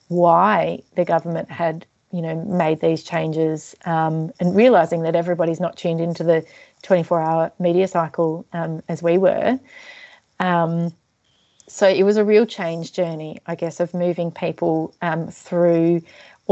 [0.08, 5.76] why the government had you know made these changes um, and realizing that everybody's not
[5.76, 6.44] tuned into the
[6.82, 9.58] 24 hour media cycle um, as we were.
[10.38, 10.92] Um,
[11.68, 16.02] so it was a real change journey, I guess, of moving people um, through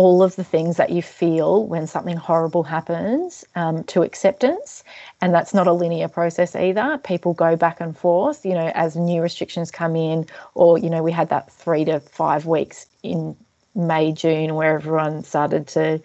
[0.01, 4.82] all of the things that you feel when something horrible happens um, to acceptance.
[5.20, 6.96] And that's not a linear process either.
[7.05, 10.24] People go back and forth, you know, as new restrictions come in,
[10.55, 13.36] or, you know, we had that three to five weeks in
[13.74, 16.01] May, June, where everyone started to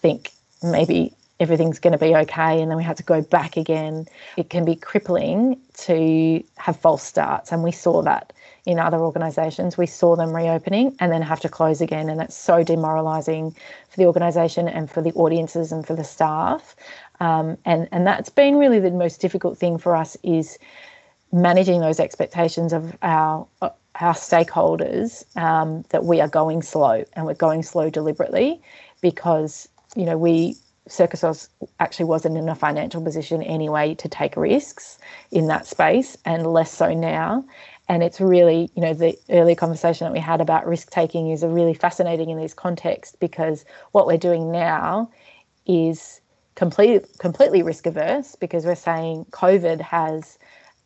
[0.00, 4.06] think maybe everything's going to be okay and then we had to go back again
[4.36, 8.32] it can be crippling to have false starts and we saw that
[8.68, 12.36] in other organisations we saw them reopening and then have to close again and that's
[12.36, 13.50] so demoralising
[13.88, 16.76] for the organisation and for the audiences and for the staff
[17.20, 20.58] um, and and that's been really the most difficult thing for us is
[21.32, 27.32] managing those expectations of our our stakeholders um, that we are going slow and we're
[27.32, 28.60] going slow deliberately
[29.00, 29.66] because
[29.96, 30.54] you know we
[30.88, 31.48] Circus Oz
[31.80, 34.98] actually wasn't in a financial position anyway to take risks
[35.30, 37.44] in that space, and less so now.
[37.88, 41.42] And it's really, you know, the early conversation that we had about risk taking is
[41.42, 45.10] a really fascinating in this context because what we're doing now
[45.66, 46.20] is
[46.54, 50.38] completely completely risk averse because we're saying COVID has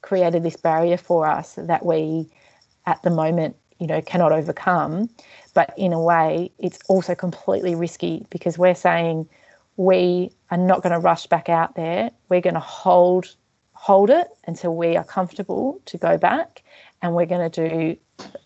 [0.03, 2.29] created this barrier for us that we
[2.87, 5.09] at the moment, you know, cannot overcome.
[5.55, 9.29] But in a way, it's also completely risky because we're saying
[9.77, 12.11] we are not going to rush back out there.
[12.29, 13.35] We're going to hold
[13.83, 16.63] hold it until we are comfortable to go back,
[17.03, 17.97] and we're going to do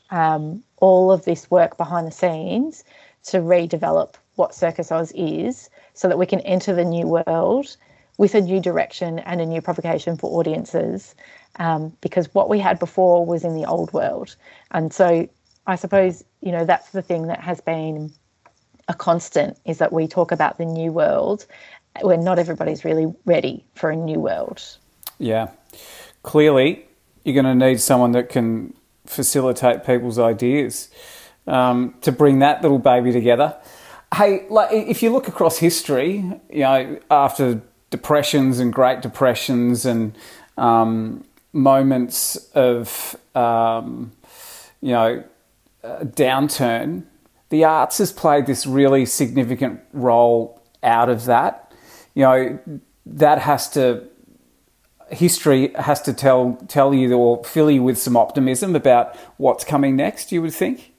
[0.08, 2.84] um, all of this work behind the scenes
[3.22, 7.76] to redevelop what Circus Oz is, so that we can enter the new world
[8.16, 11.14] with a new direction and a new provocation for audiences.
[11.56, 14.36] Um, because what we had before was in the old world,
[14.70, 15.28] and so
[15.66, 18.10] I suppose you know that's the thing that has been
[18.88, 21.44] a constant is that we talk about the new world
[22.00, 24.78] when not everybody's really ready for a new world.
[25.18, 25.48] Yeah.
[26.22, 26.86] Clearly,
[27.24, 28.74] you're going to need someone that can
[29.06, 30.88] facilitate people's ideas
[31.46, 33.56] um, to bring that little baby together.
[34.14, 37.60] Hey, like if you look across history, you know, after
[37.90, 40.16] depressions and great depressions and
[40.56, 44.12] um, moments of, um,
[44.80, 45.24] you know,
[45.84, 47.04] downturn,
[47.48, 51.72] the arts has played this really significant role out of that.
[52.14, 52.58] You know,
[53.06, 54.08] that has to
[55.10, 59.96] history has to tell tell you or fill you with some optimism about what's coming
[59.96, 60.32] next.
[60.32, 60.92] You would think.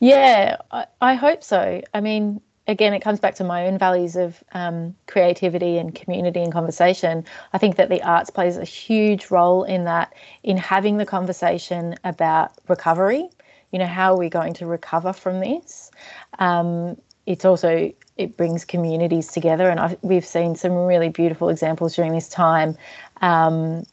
[0.00, 1.80] Yeah, I, I hope so.
[1.94, 6.42] I mean, again, it comes back to my own values of um, creativity and community
[6.42, 7.24] and conversation.
[7.52, 11.94] I think that the arts plays a huge role in that, in having the conversation
[12.04, 13.28] about recovery
[13.74, 15.90] you know, how are we going to recover from this?
[16.38, 21.96] Um, it's also it brings communities together, and I've, we've seen some really beautiful examples
[21.96, 22.76] during this time.
[23.22, 23.84] Um,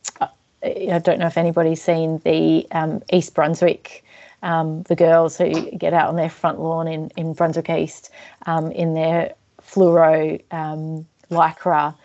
[0.63, 4.03] I don't know if anybody's seen the um, East Brunswick.
[4.43, 8.09] Um, the girls who get out on their front lawn in, in Brunswick East
[8.47, 11.95] um, in their fluoro um, lycra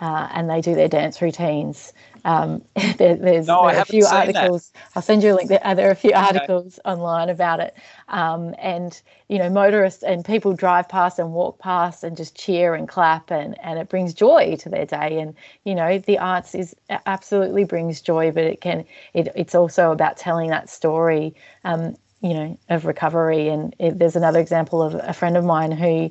[0.00, 1.92] uh, and they do their dance routines.
[2.24, 2.62] Um,
[2.96, 4.70] there, there's, no, there a few articles.
[4.70, 4.80] That.
[4.96, 5.48] I'll send you a link.
[5.48, 6.90] There, there are a few articles okay.
[6.90, 7.76] online about it.
[8.08, 12.74] Um, and you know, motorists and people drive past and walk past and just cheer
[12.74, 15.18] and clap, and and it brings joy to their day.
[15.20, 15.34] And
[15.64, 16.74] you know, the arts is
[17.06, 18.84] absolutely brings joy, but it can.
[19.12, 21.34] It, it's also about telling that story.
[21.64, 23.48] Um, you know, of recovery.
[23.48, 26.10] And it, there's another example of a friend of mine who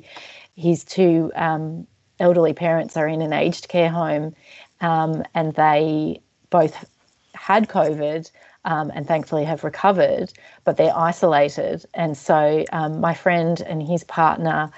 [0.54, 1.88] his two um,
[2.24, 4.34] elderly parents are in an aged care home
[4.80, 6.20] um, and they
[6.50, 6.74] both
[7.34, 8.30] had COVID
[8.64, 10.32] um, and thankfully have recovered,
[10.64, 11.84] but they're isolated.
[11.92, 14.70] And so um, my friend and his partner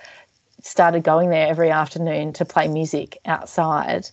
[0.63, 4.09] started going there every afternoon to play music outside.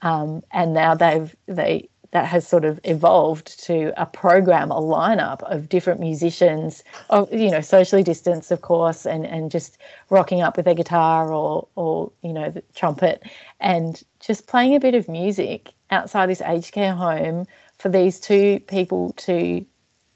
[0.00, 5.42] Um, and now they've they that has sort of evolved to a program, a lineup
[5.42, 9.78] of different musicians, of, you know, socially distanced, of course, and, and just
[10.08, 13.22] rocking up with their guitar or, or, you know, the trumpet
[13.60, 17.46] and just playing a bit of music outside this aged care home
[17.78, 19.64] for these two people to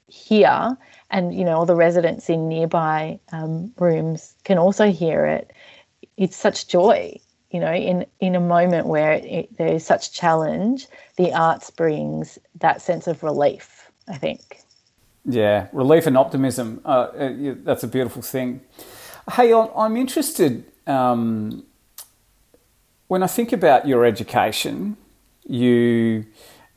[0.07, 0.75] hear.
[1.11, 5.51] And, you know, all the residents in nearby um, rooms can also hear it.
[6.17, 7.19] It's such joy
[7.53, 10.87] you know, in, in a moment where it, there is such challenge,
[11.17, 14.59] the arts brings that sense of relief, I think.
[15.23, 16.81] Yeah, relief and optimism.
[16.83, 18.61] Uh, uh that's a beautiful thing.
[19.31, 21.63] Hey, I'm interested um,
[23.07, 24.97] when I think about your education,
[25.47, 26.25] you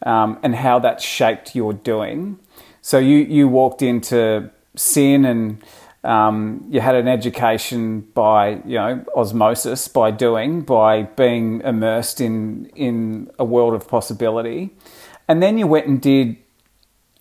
[0.03, 2.39] um, and how that shaped your doing.
[2.83, 5.65] So you you walked into SYN and
[6.07, 12.67] um, you had an education by you know osmosis, by doing, by being immersed in
[12.77, 14.71] in a world of possibility,
[15.27, 16.37] and then you went and did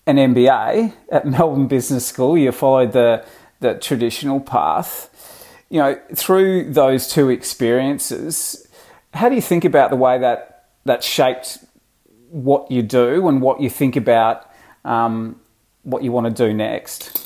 [0.06, 2.38] an MBA at Melbourne Business School.
[2.38, 3.24] You followed the
[3.60, 5.12] the traditional path.
[5.68, 8.68] You know, through those two experiences,
[9.12, 11.58] how do you think about the way that that shaped
[12.30, 14.48] what you do and what you think about
[14.84, 15.40] um,
[15.82, 17.25] what you want to do next?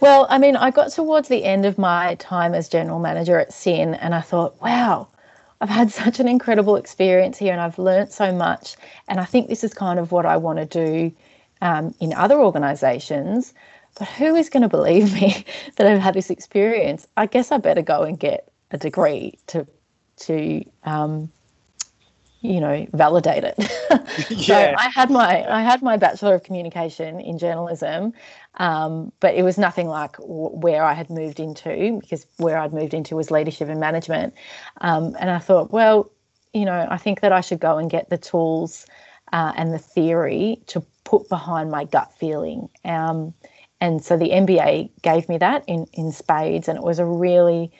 [0.00, 3.52] Well, I mean, I got towards the end of my time as general manager at
[3.52, 5.08] SYN and I thought, wow,
[5.60, 8.76] I've had such an incredible experience here and I've learnt so much.
[9.08, 11.12] And I think this is kind of what I want to do
[11.60, 13.52] um, in other organisations.
[13.98, 15.44] But who is going to believe me
[15.76, 17.06] that I've had this experience?
[17.16, 19.66] I guess I better go and get a degree to
[20.16, 21.30] to um,
[22.42, 23.54] you know validate it
[24.30, 24.38] yeah.
[24.38, 28.12] so i had my i had my bachelor of communication in journalism
[28.60, 32.72] um, but it was nothing like w- where i had moved into because where i'd
[32.72, 34.34] moved into was leadership and management
[34.82, 36.10] um, and i thought well
[36.52, 38.86] you know i think that i should go and get the tools
[39.32, 43.32] uh, and the theory to put behind my gut feeling um,
[43.80, 47.72] and so the mba gave me that in in spades and it was a really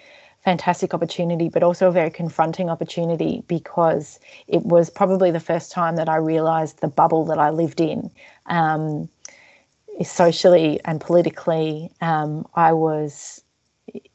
[0.44, 4.18] fantastic opportunity, but also a very confronting opportunity because
[4.48, 8.10] it was probably the first time that I realized the bubble that I lived in.
[8.46, 9.08] Um,
[10.08, 13.42] socially and politically, um, I was,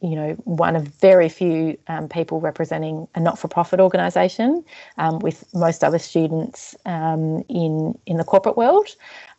[0.02, 4.64] you know, one of very few um, people representing a not-for-profit organisation,
[4.98, 8.88] um, with most other students um, in in the corporate world,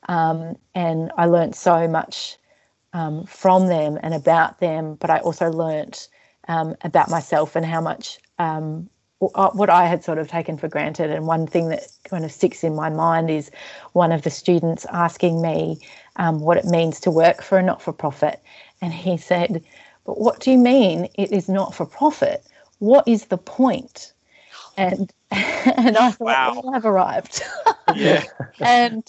[0.08, 2.36] um, and I learned so much
[3.26, 4.94] from them and about them.
[4.94, 6.08] But I also learnt
[6.48, 8.88] um, about myself and how much um,
[9.34, 11.10] uh, what I had sort of taken for granted.
[11.10, 13.50] And one thing that kind of sticks in my mind is
[13.92, 15.78] one of the students asking me
[16.16, 18.42] um, what it means to work for a not for profit.
[18.80, 19.62] And he said,
[20.04, 22.44] But what do you mean it is not for profit?
[22.78, 24.12] What is the point?
[24.76, 26.60] And and I thought, wow.
[26.62, 27.42] well, I've arrived.
[27.94, 28.24] yeah.
[28.60, 29.02] and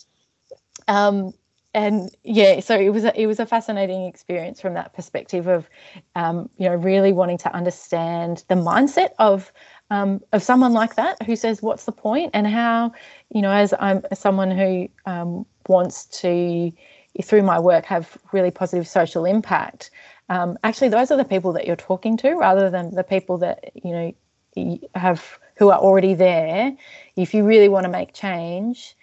[0.87, 1.33] um,
[1.73, 5.69] and yeah, so it was a, it was a fascinating experience from that perspective of,
[6.15, 9.51] um, you know, really wanting to understand the mindset of
[9.91, 12.93] um, of someone like that who says, "What's the point?" and how,
[13.29, 16.71] you know, as I'm someone who um, wants to,
[17.23, 19.91] through my work, have really positive social impact.
[20.29, 23.71] Um, actually, those are the people that you're talking to, rather than the people that
[23.83, 26.75] you know have who are already there.
[27.15, 28.95] If you really want to make change,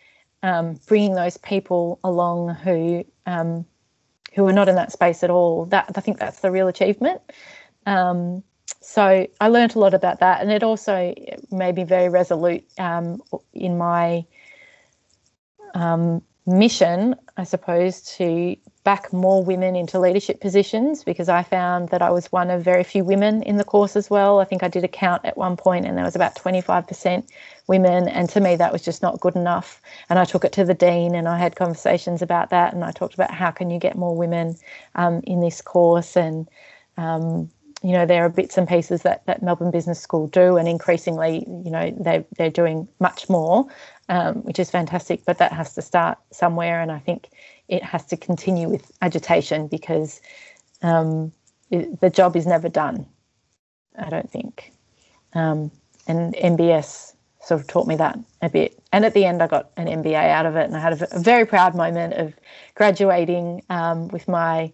[0.42, 3.64] um, bringing those people along who um,
[4.34, 5.66] who are not in that space at all.
[5.66, 7.20] That I think that's the real achievement.
[7.86, 8.42] Um,
[8.80, 11.14] so I learned a lot about that, and it also
[11.50, 14.24] made me very resolute um, in my
[15.74, 22.02] um, mission, I suppose, to back more women into leadership positions because I found that
[22.02, 24.40] I was one of very few women in the course as well.
[24.40, 27.26] I think I did a count at one point and there was about 25%
[27.66, 29.80] women, and to me, that was just not good enough.
[30.10, 32.92] And I took it to the dean and I had conversations about that, and I
[32.92, 34.56] talked about how can you get more women
[34.96, 36.48] um, in this course and
[36.98, 37.50] um,
[37.84, 41.44] you know, there are bits and pieces that, that Melbourne Business School do, and increasingly,
[41.64, 43.66] you know, they they're doing much more,
[44.08, 45.24] um, which is fantastic.
[45.24, 47.30] But that has to start somewhere, and I think
[47.68, 50.20] it has to continue with agitation because
[50.82, 51.32] um,
[51.70, 53.06] it, the job is never done.
[53.98, 54.72] I don't think,
[55.34, 55.70] um,
[56.06, 58.78] and MBS sort of taught me that a bit.
[58.92, 61.16] And at the end, I got an MBA out of it, and I had a,
[61.16, 62.34] a very proud moment of
[62.74, 64.72] graduating um, with my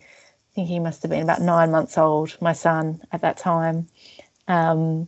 [0.50, 3.86] I think he must have been about nine months old, my son at that time.
[4.48, 5.06] Um,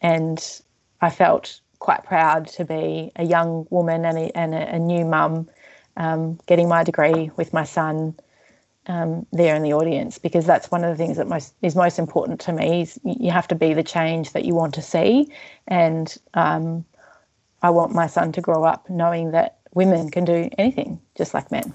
[0.00, 0.60] and
[1.00, 5.04] I felt quite proud to be a young woman and a, and a, a new
[5.04, 5.48] mum
[5.96, 8.12] um, getting my degree with my son
[8.88, 12.00] um, there in the audience because that's one of the things that most is most
[12.00, 15.30] important to me is you have to be the change that you want to see
[15.68, 16.84] and um,
[17.62, 21.52] I want my son to grow up knowing that women can do anything just like
[21.52, 21.72] men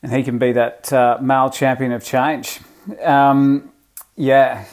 [0.00, 2.60] and he can be that uh, male champion of change.
[3.02, 3.72] Um,
[4.14, 4.64] yeah.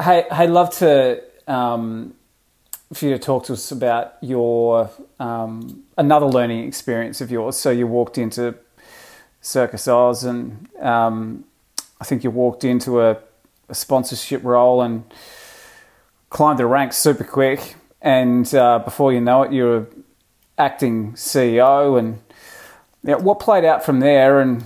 [0.00, 2.14] Hey, hey, love to um,
[2.92, 7.56] for you to talk to us about your um, another learning experience of yours.
[7.56, 8.54] So you walked into
[9.40, 11.44] Circus Oz, and um,
[12.00, 13.18] I think you walked into a,
[13.68, 15.04] a, sponsorship role and
[16.30, 17.74] climbed the ranks super quick.
[18.00, 19.88] And uh, before you know it, you're
[20.58, 22.20] acting CEO and
[23.02, 24.64] yeah, what played out from there, and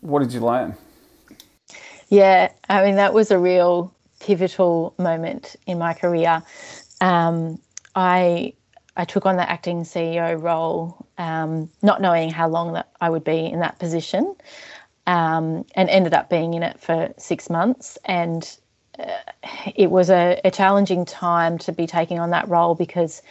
[0.00, 0.76] what did you learn?
[2.08, 6.42] Yeah, I mean that was a real pivotal moment in my career.
[7.00, 7.60] Um,
[7.94, 8.54] I
[8.96, 13.24] I took on the acting CEO role, um, not knowing how long that I would
[13.24, 14.34] be in that position,
[15.06, 17.96] um, and ended up being in it for six months.
[18.04, 18.48] And
[18.98, 19.06] uh,
[19.74, 23.22] it was a, a, challenging time to be taking on that role because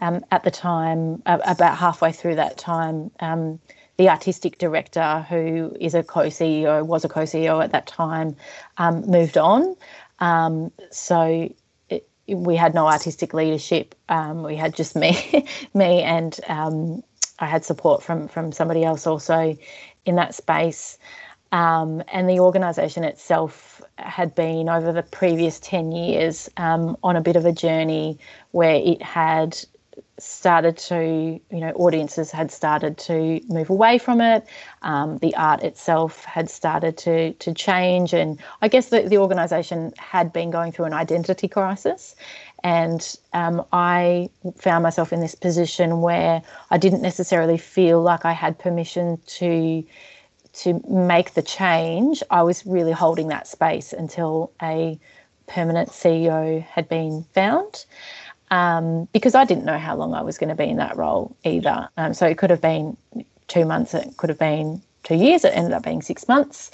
[0.00, 3.58] um, at the time, uh, about halfway through that time, um,
[3.98, 8.36] the artistic director, who is a co CEO, was a co CEO at that time,
[8.78, 9.76] um, moved on.
[10.20, 11.52] Um, so
[12.28, 13.94] we had no artistic leadership.
[14.08, 17.02] Um, we had just me, me, and um,
[17.38, 19.56] I had support from from somebody else also
[20.04, 20.98] in that space.
[21.50, 27.22] Um, and the organisation itself had been over the previous 10 years um, on a
[27.22, 28.18] bit of a journey
[28.50, 29.58] where it had
[30.18, 34.46] started to, you know, audiences had started to move away from it.
[34.82, 39.92] Um, the art itself had started to to change, and I guess the, the organisation
[39.98, 42.16] had been going through an identity crisis.
[42.64, 48.32] And um, I found myself in this position where I didn't necessarily feel like I
[48.32, 49.84] had permission to
[50.54, 52.22] to make the change.
[52.30, 54.98] I was really holding that space until a
[55.46, 57.86] permanent CEO had been found
[58.50, 61.36] um, because I didn't know how long I was going to be in that role
[61.44, 61.88] either.
[61.96, 62.96] Um, so it could have been
[63.46, 66.70] two months, it could have been two years, it ended up being six months.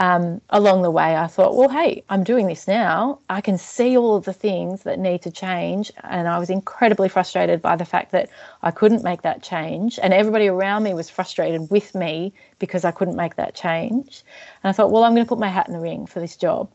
[0.00, 3.20] Um, along the way, I thought, well, hey, I'm doing this now.
[3.28, 5.92] I can see all of the things that need to change.
[6.02, 8.28] And I was incredibly frustrated by the fact that
[8.62, 10.00] I couldn't make that change.
[10.02, 14.24] And everybody around me was frustrated with me because I couldn't make that change.
[14.62, 16.36] And I thought, well, I'm going to put my hat in the ring for this
[16.36, 16.70] job.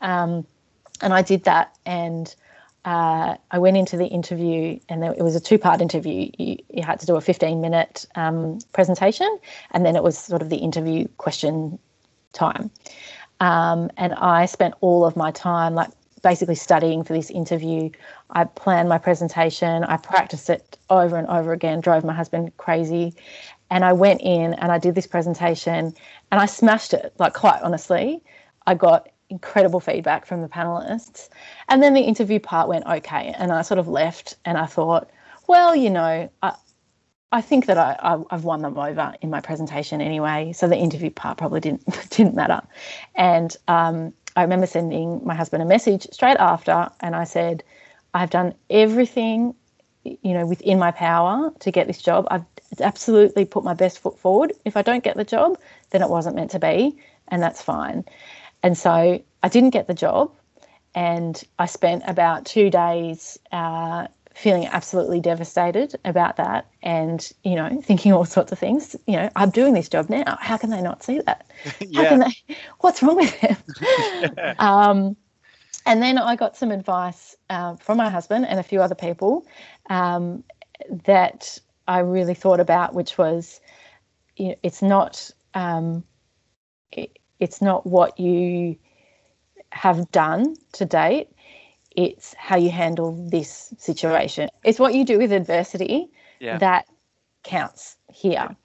[0.00, 0.44] Um,
[1.00, 1.76] and I did that.
[1.86, 2.34] And
[2.88, 6.30] uh, I went into the interview, and there, it was a two-part interview.
[6.38, 9.28] You, you, had to do a 15-minute um, presentation,
[9.72, 11.78] and then it was sort of the interview question
[12.32, 12.70] time.
[13.40, 15.90] Um, and I spent all of my time, like
[16.22, 17.90] basically studying for this interview.
[18.30, 19.84] I planned my presentation.
[19.84, 21.82] I practiced it over and over again.
[21.82, 23.14] Drove my husband crazy,
[23.68, 25.92] and I went in and I did this presentation,
[26.32, 27.12] and I smashed it.
[27.18, 28.22] Like quite honestly,
[28.66, 31.28] I got incredible feedback from the panelists.
[31.68, 33.34] And then the interview part went okay.
[33.38, 35.10] And I sort of left and I thought,
[35.46, 36.54] well, you know, I,
[37.30, 40.52] I think that I, I, have won them over in my presentation anyway.
[40.52, 42.62] So the interview part probably didn't didn't matter.
[43.14, 47.64] And um, I remember sending my husband a message straight after, and I said,
[48.14, 49.54] I've done everything,
[50.04, 52.26] you know, within my power to get this job.
[52.30, 52.44] I've
[52.80, 54.52] absolutely put my best foot forward.
[54.64, 55.58] If I don't get the job,
[55.90, 56.96] then it wasn't meant to be,
[57.28, 58.04] and that's fine.
[58.62, 60.32] And so I didn't get the job,
[60.94, 67.80] and I spent about two days uh, feeling absolutely devastated about that, and you know,
[67.82, 68.96] thinking all sorts of things.
[69.06, 70.38] You know, I'm doing this job now.
[70.40, 71.50] How can they not see that?
[71.80, 72.02] yeah.
[72.02, 72.56] How can they?
[72.80, 73.56] What's wrong with them?
[74.36, 74.54] yeah.
[74.58, 75.16] um,
[75.86, 79.46] and then I got some advice uh, from my husband and a few other people
[79.88, 80.44] um,
[81.06, 83.60] that I really thought about, which was,
[84.36, 85.30] you know, it's not.
[85.54, 86.04] Um,
[86.92, 88.76] it, it's not what you
[89.70, 91.28] have done to date,
[91.96, 94.48] it's how you handle this situation.
[94.64, 96.08] It's what you do with adversity
[96.40, 96.58] yeah.
[96.58, 96.86] that
[97.42, 98.56] counts here.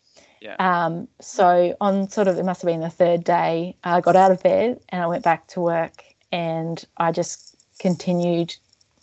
[0.41, 0.55] Yeah.
[0.59, 4.31] Um, so on sort of it must have been the third day, I got out
[4.31, 8.55] of bed and I went back to work and I just continued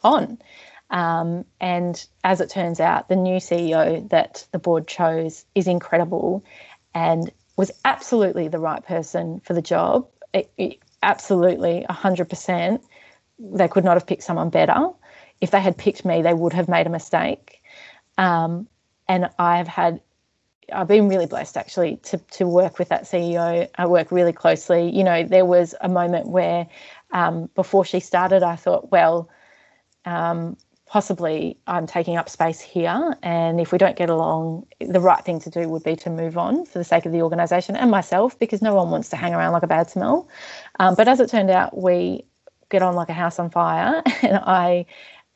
[0.02, 0.38] on.
[0.90, 6.44] Um, and as it turns out, the new CEO that the board chose is incredible
[6.94, 7.30] and
[7.60, 10.08] was absolutely the right person for the job.
[10.32, 12.82] It, it, absolutely, 100%.
[13.38, 14.88] They could not have picked someone better.
[15.42, 17.60] If they had picked me, they would have made a mistake.
[18.16, 18.66] Um,
[19.08, 20.00] and I've had,
[20.72, 23.68] I've been really blessed actually to, to work with that CEO.
[23.74, 24.88] I work really closely.
[24.88, 26.66] You know, there was a moment where
[27.12, 29.28] um, before she started, I thought, well,
[30.06, 30.56] um,
[30.90, 33.14] possibly I'm taking up space here.
[33.22, 36.36] And if we don't get along, the right thing to do would be to move
[36.36, 39.32] on for the sake of the organisation and myself, because no one wants to hang
[39.32, 40.28] around like a bad smell.
[40.80, 42.24] Um, but as it turned out, we
[42.70, 44.02] get on like a house on fire.
[44.22, 44.84] And I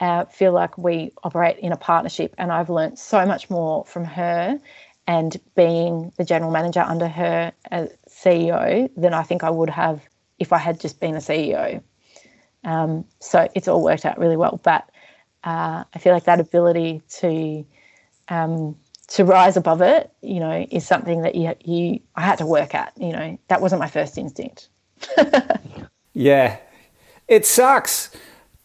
[0.01, 2.35] uh, feel like we operate in a partnership.
[2.37, 4.59] And I've learned so much more from her
[5.07, 10.03] and being the general manager under her as CEO than I think I would have
[10.41, 11.81] if I had just been a CEO.
[12.65, 14.59] Um, so it's all worked out really well.
[14.65, 14.89] But
[15.45, 17.65] uh, I feel like that ability to
[18.29, 18.77] um,
[19.09, 22.75] to rise above it, you know, is something that you you I had to work
[22.75, 22.93] at.
[22.97, 24.69] You know, that wasn't my first instinct.
[26.15, 26.59] yeah,
[27.29, 28.11] it sucks,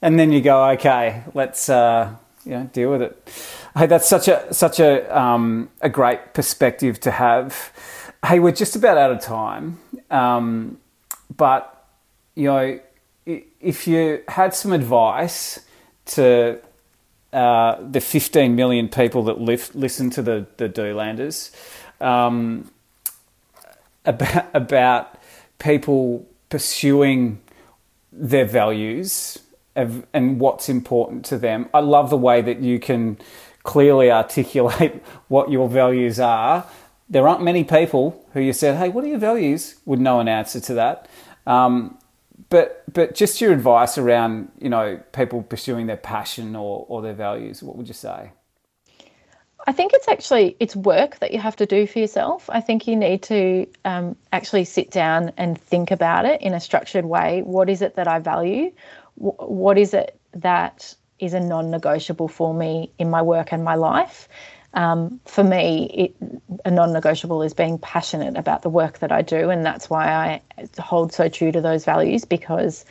[0.01, 2.15] and then you go, okay, let's uh,
[2.45, 3.31] you know deal with it.
[3.77, 7.73] Hey, that's such a such a um, a great perspective to have.
[8.25, 10.77] Hey, we're just about out of time, um,
[11.35, 11.85] but
[12.35, 12.79] you know,
[13.25, 15.59] if you had some advice
[16.05, 16.59] to
[17.31, 21.51] uh, the 15 million people that live, listen to the the Doolanders
[22.01, 22.71] um,
[24.05, 25.19] about about
[25.59, 27.39] people pursuing
[28.11, 29.37] their values
[29.75, 31.69] and what's important to them.
[31.73, 33.17] I love the way that you can
[33.63, 34.95] clearly articulate
[35.27, 36.65] what your values are.
[37.09, 40.27] There aren't many people who you said, "Hey, what are your values?" would know an
[40.27, 41.07] answer to that.
[41.45, 41.98] Um,
[42.49, 47.13] but but just your advice around you know people pursuing their passion or, or their
[47.13, 48.31] values what would you say?
[49.67, 52.49] I think it's actually it's work that you have to do for yourself.
[52.49, 56.59] I think you need to um, actually sit down and think about it in a
[56.59, 57.41] structured way.
[57.43, 58.71] What is it that i value?
[59.15, 64.29] What is it that is a non-negotiable for me in my work and my life
[64.73, 66.15] um, for me, it,
[66.65, 69.49] a non negotiable is being passionate about the work that I do.
[69.49, 70.41] And that's why I
[70.79, 72.85] hold so true to those values because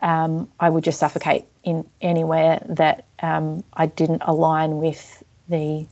[0.00, 5.86] um, I would just suffocate in anywhere that um, I didn't align with the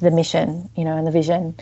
[0.00, 1.56] the mission, you know, and the vision.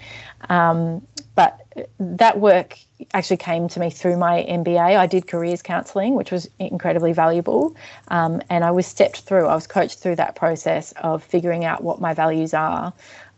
[0.50, 1.06] Um,
[1.38, 1.60] but
[2.00, 2.76] that work
[3.14, 4.96] actually came to me through my MBA.
[4.96, 7.76] I did careers counselling, which was incredibly valuable.
[8.08, 11.84] Um, and I was stepped through, I was coached through that process of figuring out
[11.84, 12.92] what my values are.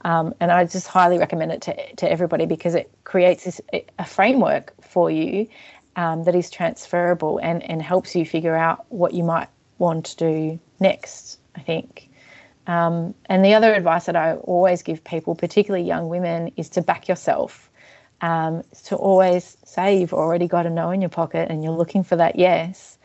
[0.07, 3.61] Um, and I just highly recommend it to, to everybody because it creates this,
[3.99, 5.47] a framework for you
[5.97, 10.17] um, that is transferable and, and helps you figure out what you might want to
[10.17, 12.09] do next, I think.
[12.67, 16.81] Um, and the other advice that I always give people, particularly young women, is to
[16.81, 17.70] back yourself
[18.21, 22.05] um, to always say you've already got a no in your pocket and you're looking
[22.05, 22.99] for that yes.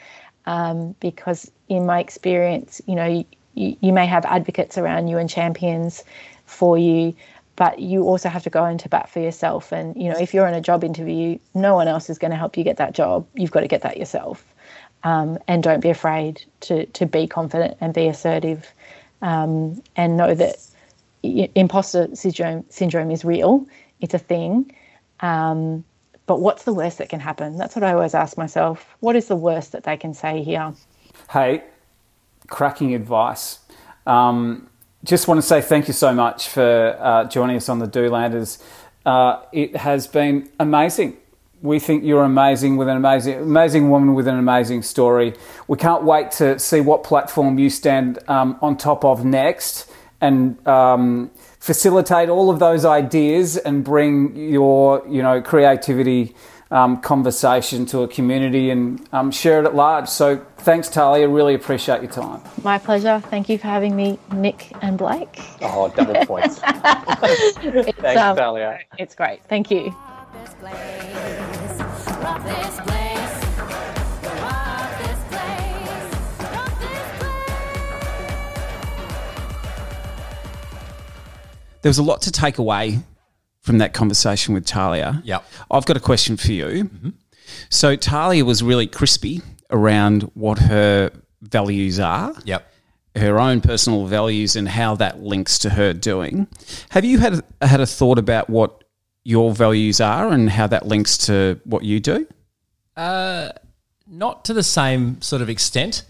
[0.46, 5.30] Um, because in my experience, you know, you, you may have advocates around you and
[5.30, 6.04] champions
[6.46, 7.16] for you,
[7.56, 9.72] but you also have to go into bat for yourself.
[9.72, 12.38] And, you know, if you're in a job interview, no one else is going to
[12.38, 13.26] help you get that job.
[13.34, 14.46] You've got to get that yourself.
[15.04, 18.72] Um, and don't be afraid to, to be confident and be assertive
[19.22, 20.58] um, and know that
[21.24, 23.66] imposter syndrome, syndrome is real.
[24.02, 24.76] It's a thing.
[25.20, 25.84] Um,
[26.26, 27.58] but what's the worst that can happen?
[27.58, 28.96] That's what I always ask myself.
[29.00, 30.74] What is the worst that they can say here?
[31.30, 31.64] Hey,
[32.48, 33.60] cracking advice.
[34.08, 34.70] Um,
[35.04, 38.62] just want to say thank you so much for uh, joining us on the Doolanders.
[39.06, 41.18] Uh, it has been amazing.
[41.62, 45.36] We think you're amazing with an amazing, amazing woman with an amazing story.
[45.68, 49.92] We can't wait to see what platform you stand um, on top of next
[50.22, 56.36] and um, facilitate all of those ideas and bring your you know creativity
[56.72, 60.08] um, conversation to a community and um, share it at large.
[60.08, 61.28] So thanks, Tahlia.
[61.28, 62.42] Really appreciate your time.
[62.64, 63.22] My pleasure.
[63.30, 65.42] Thank you for having me, Nick and Blake.
[65.62, 66.60] Oh, double points.
[66.60, 68.80] thanks, um, Tahlia.
[68.98, 69.44] It's great.
[69.46, 69.96] Thank you.
[81.86, 82.98] There was a lot to take away
[83.62, 85.22] from that conversation with Tahlia.
[85.24, 85.46] Yep.
[85.70, 86.66] I've got a question for you.
[86.86, 87.10] Mm-hmm.
[87.70, 91.12] So Tahlia was really crispy around what her
[91.44, 92.34] values are.
[92.44, 92.74] Yep.
[93.16, 96.48] Her own personal values and how that links to her doing.
[96.90, 98.84] Have you had had a thought about what
[99.24, 102.26] your values are and how that links to what you do?
[102.98, 103.50] Uh,
[104.08, 106.04] not to the same sort of extent.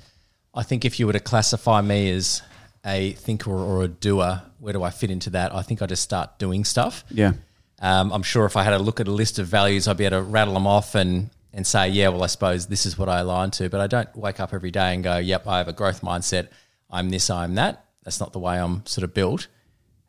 [0.54, 2.42] I think if you were to classify me as
[2.86, 5.54] a thinker or a doer, where do I fit into that?
[5.54, 7.04] I think I just start doing stuff.
[7.10, 7.34] Yeah.
[7.80, 10.06] Um, I'm sure if I had a look at a list of values, I'd be
[10.06, 13.08] able to rattle them off and and say, yeah, well, I suppose this is what
[13.08, 13.70] I align to.
[13.70, 16.50] But I don't wake up every day and go, yep, I have a growth mindset.
[16.92, 17.86] I'm this, I'm that.
[18.04, 19.48] That's not the way I'm sort of built.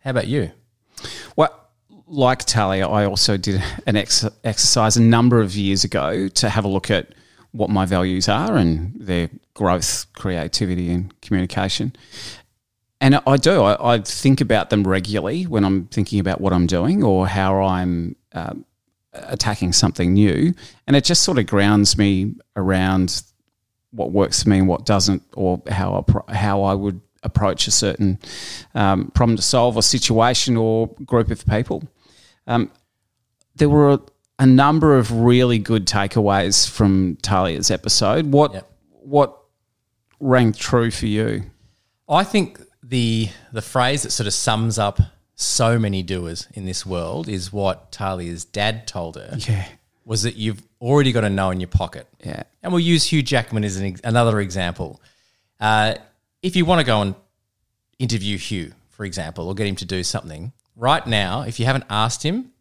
[0.01, 0.51] How about you?
[1.37, 1.69] Well,
[2.09, 6.65] like Tahlia, I also did an ex- exercise a number of years ago to have
[6.65, 7.15] a look at
[7.53, 11.95] what my values are and their growth, creativity, and communication.
[13.01, 13.63] And I do.
[13.63, 17.63] I, I think about them regularly when I'm thinking about what I'm doing or how
[17.63, 18.65] I'm um,
[19.13, 20.55] attacking something new.
[20.87, 23.23] And it just sort of grounds me around
[23.91, 27.71] what works for me and what doesn't, or how I, how I would approach a
[27.71, 28.19] certain
[28.75, 31.83] um, problem to solve or situation or group of people.
[32.47, 32.71] Um,
[33.57, 34.01] there were a,
[34.39, 38.27] a, number of really good takeaways from Tahlia's episode.
[38.27, 38.71] What yep.
[38.91, 39.37] what
[40.21, 41.45] rang true for you?
[42.09, 45.01] I think the the phrase that sort of sums up
[45.35, 49.37] so many doers in this world is what Tahlia's dad told her.
[49.37, 49.67] Yeah.
[50.05, 52.07] Was that you've already got a no in your pocket.
[52.25, 52.45] Yeah.
[52.63, 55.01] And we'll use Hugh Jackman as an, another example.
[55.59, 55.95] Uh,
[56.43, 57.15] if you want to go and
[57.99, 61.85] interview Hugh, for example, or get him to do something, right now, if you haven't
[61.91, 62.53] asked him,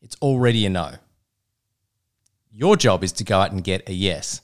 [0.00, 0.92] it's already a no.
[2.50, 4.42] Your job is to go out and get a yes.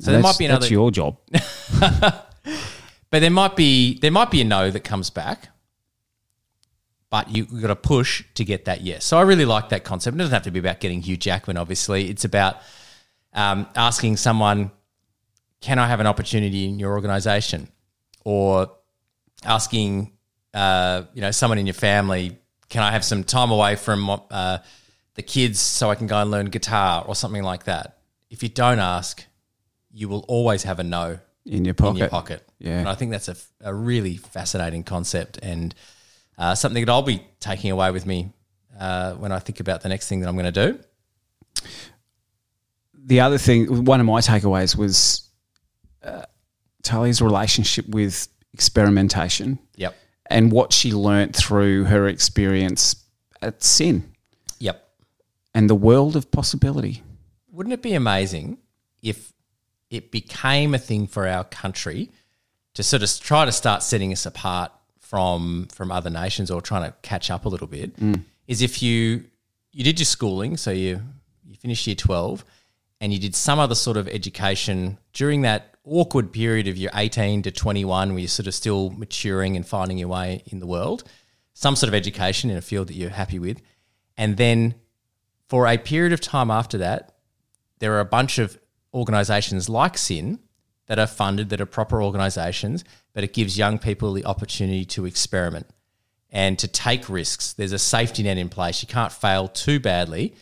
[0.00, 0.60] So there might be another.
[0.60, 1.18] That's your job.
[3.14, 5.50] but there might be there might be a no that comes back,
[7.10, 9.04] but you, have got to push to get that yes.
[9.04, 10.16] So I really like that concept.
[10.16, 11.56] It doesn't have to be about getting Hugh Jackman.
[11.56, 12.56] Obviously, it's about
[13.32, 14.72] um, asking someone,
[15.60, 17.68] "Can I have an opportunity in your organisation?"
[18.24, 18.72] or
[19.44, 20.10] asking,
[20.52, 22.36] uh, you know, someone in your family,
[22.68, 24.58] "Can I have some time away from uh,
[25.14, 27.96] the kids so I can go and learn guitar?" or something like that.
[28.28, 29.24] If you don't ask,
[29.92, 31.90] you will always have a no in your pocket.
[31.90, 32.48] In your pocket.
[32.58, 35.74] Yeah, and I think that's a, a really fascinating concept and
[36.38, 38.32] uh, something that I'll be taking away with me
[38.78, 40.78] uh, when I think about the next thing that I'm going to do.
[43.06, 45.28] The other thing, one of my takeaways was
[46.02, 46.22] uh,
[46.82, 49.58] Tahlia's relationship with experimentation.
[49.76, 49.94] Yep.
[50.30, 52.96] And what she learnt through her experience
[53.42, 54.10] at SYN.
[54.58, 54.88] Yep.
[55.54, 57.02] And the world of possibility.
[57.50, 58.58] Wouldn't it be amazing
[59.02, 59.33] if
[59.94, 62.10] it became a thing for our country
[62.74, 66.90] to sort of try to start setting us apart from from other nations or trying
[66.90, 68.20] to catch up a little bit mm.
[68.48, 69.24] is if you
[69.72, 71.00] you did your schooling, so you
[71.44, 72.44] you finished year twelve,
[73.00, 77.42] and you did some other sort of education during that awkward period of your eighteen
[77.42, 80.66] to twenty one, where you're sort of still maturing and finding your way in the
[80.66, 81.04] world,
[81.52, 83.60] some sort of education in a field that you're happy with,
[84.16, 84.74] and then
[85.48, 87.16] for a period of time after that,
[87.78, 88.58] there are a bunch of
[88.94, 90.38] organisations like SYN
[90.86, 95.06] that are funded, that are proper organisations, but it gives young people the opportunity to
[95.06, 95.66] experiment
[96.30, 97.52] and to take risks.
[97.52, 98.82] There's a safety net in place.
[98.82, 100.34] You can't fail too badly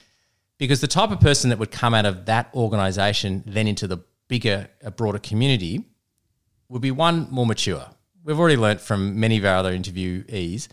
[0.58, 3.98] because the type of person that would come out of that organisation then into the
[4.28, 5.84] bigger, broader community
[6.68, 7.86] would be one more mature.
[8.24, 10.68] We've already learnt from many of our other interviewees,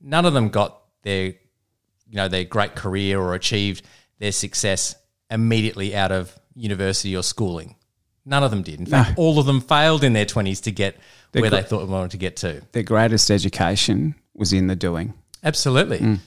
[0.00, 3.84] none of them got their, you know, their great career or achieved
[4.18, 4.94] their success
[5.30, 7.76] immediately out of university or schooling.
[8.24, 8.78] None of them did.
[8.78, 9.24] In fact, no.
[9.24, 10.98] all of them failed in their 20s to get
[11.32, 12.62] their where gr- they thought they wanted to get to.
[12.72, 15.14] Their greatest education was in the doing.
[15.42, 15.98] Absolutely.
[15.98, 16.18] Mm.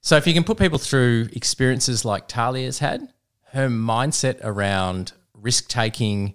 [0.00, 3.12] So if you can put people through experiences like Tahlia's had,
[3.52, 6.34] her mindset around risk taking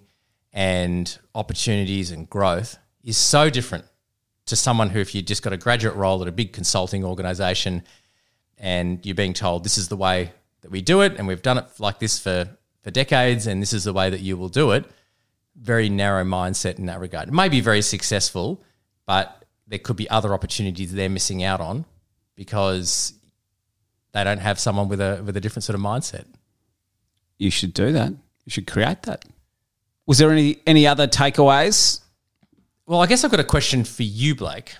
[0.52, 3.84] and opportunities and growth is so different
[4.46, 7.82] to someone who, if you just got a graduate role at a big consulting organization
[8.58, 11.58] and you're being told this is the way that we do it and we've done
[11.58, 12.48] it like this for,
[12.84, 14.84] for decades and this is the way that you will do it–
[15.56, 17.28] very narrow mindset in that regard.
[17.28, 18.62] It may be very successful,
[19.06, 21.84] but there could be other opportunities they're missing out on
[22.34, 23.14] because
[24.12, 26.24] they don't have someone with a with a different sort of mindset.
[27.38, 28.10] You should do that.
[28.10, 29.24] You should create that.
[30.06, 32.00] Was there any any other takeaways?
[32.86, 34.74] Well, I guess I've got a question for you, Blake.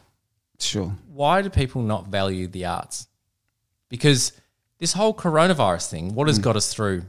[0.59, 0.95] Sure.
[1.09, 3.07] Why do people not value the arts?
[3.89, 4.33] Because
[4.79, 6.43] this whole coronavirus thing, what has mm.
[6.43, 7.05] got us through?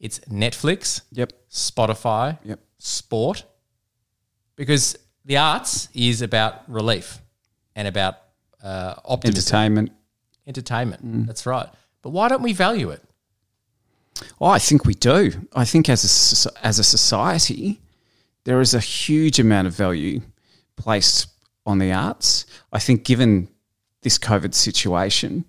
[0.00, 3.44] It's Netflix, yep, Spotify, yep, sport.
[4.56, 7.20] Because the arts is about relief
[7.74, 8.16] and about
[8.62, 9.38] uh, optimism.
[9.38, 9.92] Entertainment.
[10.46, 11.06] Entertainment.
[11.06, 11.26] Mm.
[11.26, 11.68] That's right.
[12.02, 13.02] But why don't we value it?
[14.40, 15.32] Oh, I think we do.
[15.54, 17.80] I think as a, as a society,
[18.44, 20.20] there is a huge amount of value
[20.76, 21.28] placed
[21.66, 22.46] on the arts.
[22.72, 23.48] I think given
[24.02, 25.44] this COVID situation,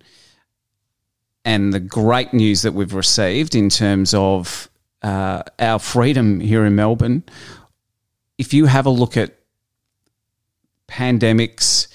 [1.49, 4.69] and the great news that we've received in terms of
[5.01, 7.23] uh, our freedom here in Melbourne,
[8.37, 9.35] if you have a look at
[10.87, 11.87] pandemics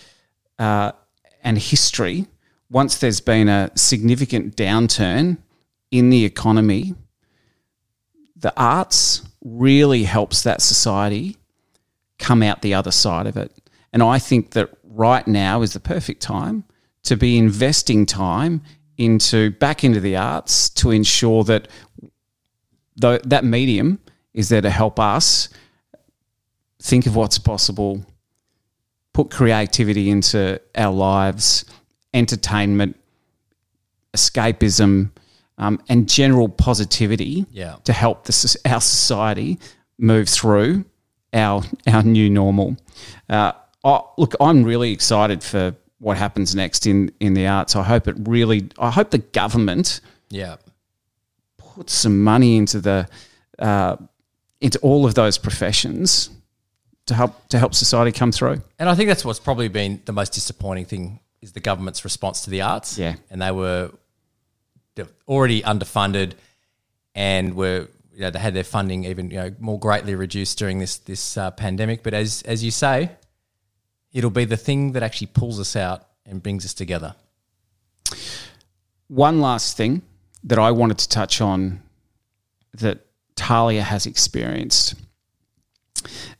[0.58, 0.90] uh,
[1.44, 2.26] and history,
[2.68, 5.38] once there's been a significant downturn
[5.92, 6.96] in the economy,
[8.34, 11.36] the arts really helps that society
[12.18, 13.52] come out the other side of it.
[13.92, 16.64] And I think that right now is the perfect time
[17.04, 18.60] to be investing time
[18.98, 21.68] into back into the arts to ensure that
[23.00, 23.98] th- that medium
[24.32, 25.48] is there to help us
[26.80, 28.04] think of what's possible,
[29.12, 31.64] put creativity into our lives,
[32.12, 32.96] entertainment,
[34.14, 35.10] escapism,
[35.58, 37.76] um, and general positivity Yeah.
[37.84, 39.58] to help the, our society
[39.98, 40.84] move through
[41.32, 42.76] our our new normal.
[43.28, 43.52] Uh,
[43.84, 45.74] oh, look, I'm really excited for
[46.04, 47.74] what happens next in in the arts.
[47.74, 48.68] I hope it really.
[48.78, 50.56] I hope the government Yeah.
[51.56, 53.08] put some money into the
[53.58, 53.96] uh,
[54.60, 56.28] into all of those professions
[57.06, 58.60] to help to help society come through.
[58.78, 62.42] And I think that's what's probably been the most disappointing thing is the government's response
[62.44, 62.98] to the arts.
[62.98, 63.14] Yeah.
[63.30, 63.90] And they were
[65.26, 66.32] already underfunded
[67.14, 70.78] and were you know, they had their funding even you know more greatly reduced during
[70.80, 72.02] this this uh, pandemic.
[72.02, 73.10] But as as you say,
[74.14, 77.14] it'll be the thing that actually pulls us out and brings us together.
[79.08, 80.00] One last thing
[80.44, 81.82] that I wanted to touch on
[82.72, 83.04] that
[83.36, 84.94] Tahlia has experienced.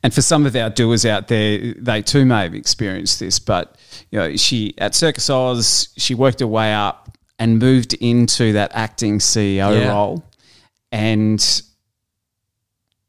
[0.03, 3.39] And for some of our doers out there, they too may have experienced this.
[3.39, 3.77] But
[4.11, 8.71] you know, she at Circus Oz, she worked her way up and moved into that
[8.73, 9.89] acting CEO Yeah.
[9.89, 10.23] role,
[10.91, 11.39] and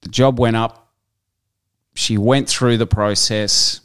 [0.01, 0.93] the job went up.
[1.95, 3.81] She went through the process.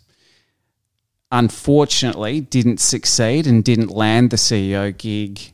[1.32, 5.53] Unfortunately, didn't succeed and didn't land the CEO gig.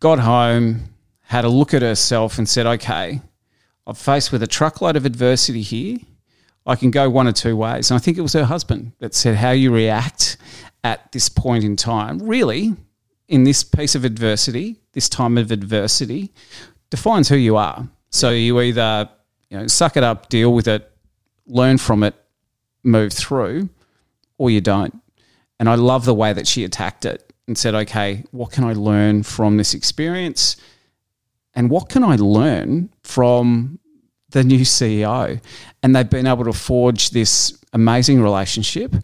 [0.00, 3.20] Got home, had a look at herself, and said, "Okay,
[3.88, 5.96] I'm faced with a truckload of adversity here.
[6.66, 7.90] I can go one or two ways.
[7.90, 10.36] And I think it was her husband that said, How you react
[10.84, 12.76] at this point in time, really,
[13.26, 16.32] in this piece of adversity, this time of adversity,
[16.90, 17.88] defines who you are.
[18.10, 19.08] So you either
[19.48, 20.90] you know, suck it up, deal with it,
[21.46, 22.14] learn from it,
[22.82, 23.70] move through,
[24.38, 24.96] or you don't.
[25.60, 28.72] And I love the way that she attacked it and said, Okay, what can I
[28.72, 30.56] learn from this experience?
[31.58, 33.80] and what can I learn from
[34.30, 35.40] the new CEO?
[35.82, 38.94] And they've been able to forge this amazing relationship.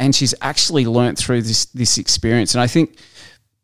[0.00, 2.52] And she's actually learnt through this this experience.
[2.52, 2.98] And I think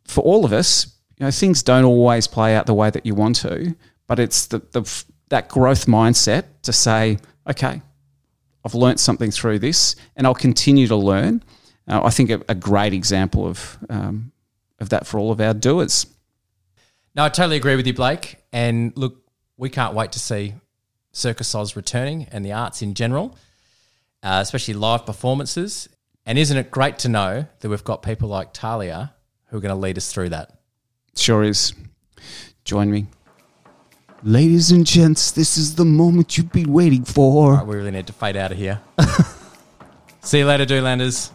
[0.04, 0.86] for all of us,
[1.18, 3.74] you know, things don't always play out the way that you want to,
[4.06, 7.82] but it's the, the that growth mindset to say, okay,
[8.64, 11.42] I've learnt something through this, and I'll continue to learn.
[11.88, 14.32] Uh, I think a, a great example of um,
[14.78, 16.06] of that for all of our doers.
[17.14, 18.36] No, I totally agree with you, Blake.
[18.52, 19.22] And look,
[19.56, 20.54] we can't wait to see
[21.12, 23.36] Circus Oz returning and the arts in general,
[24.22, 25.88] uh, especially live performances.
[26.24, 29.14] And isn't it great to know that we've got people like Tahlia
[29.46, 30.58] who are going to lead us through that?
[31.16, 31.72] Sure is.
[32.64, 33.06] Join me.
[34.22, 37.54] Ladies and gents, this is the moment you've been waiting for.
[37.54, 38.78] Right, we really need to fade out of here.
[40.20, 41.30] see you later, Doolanders.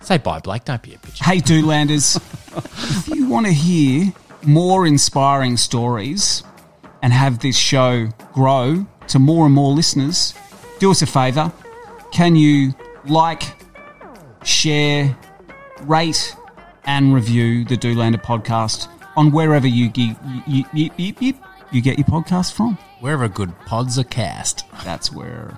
[0.00, 0.64] Say bye, Blake.
[0.64, 1.22] Don't be a bitch.
[1.22, 2.16] Hey, Doolanders,
[3.06, 4.14] if you want to hear
[4.44, 6.42] more inspiring stories
[7.02, 10.32] and have this show grow to more and more listeners,
[10.78, 11.52] do us a favour.
[12.12, 12.72] Can you
[13.04, 13.42] like,
[14.42, 15.14] share,
[15.82, 16.34] rate,
[16.84, 21.34] and review the Doolander podcast on wherever you, you, you, you,
[21.70, 22.78] you, get your podcast from?
[23.00, 24.64] Wherever good pods are cast.
[24.84, 25.56] That's where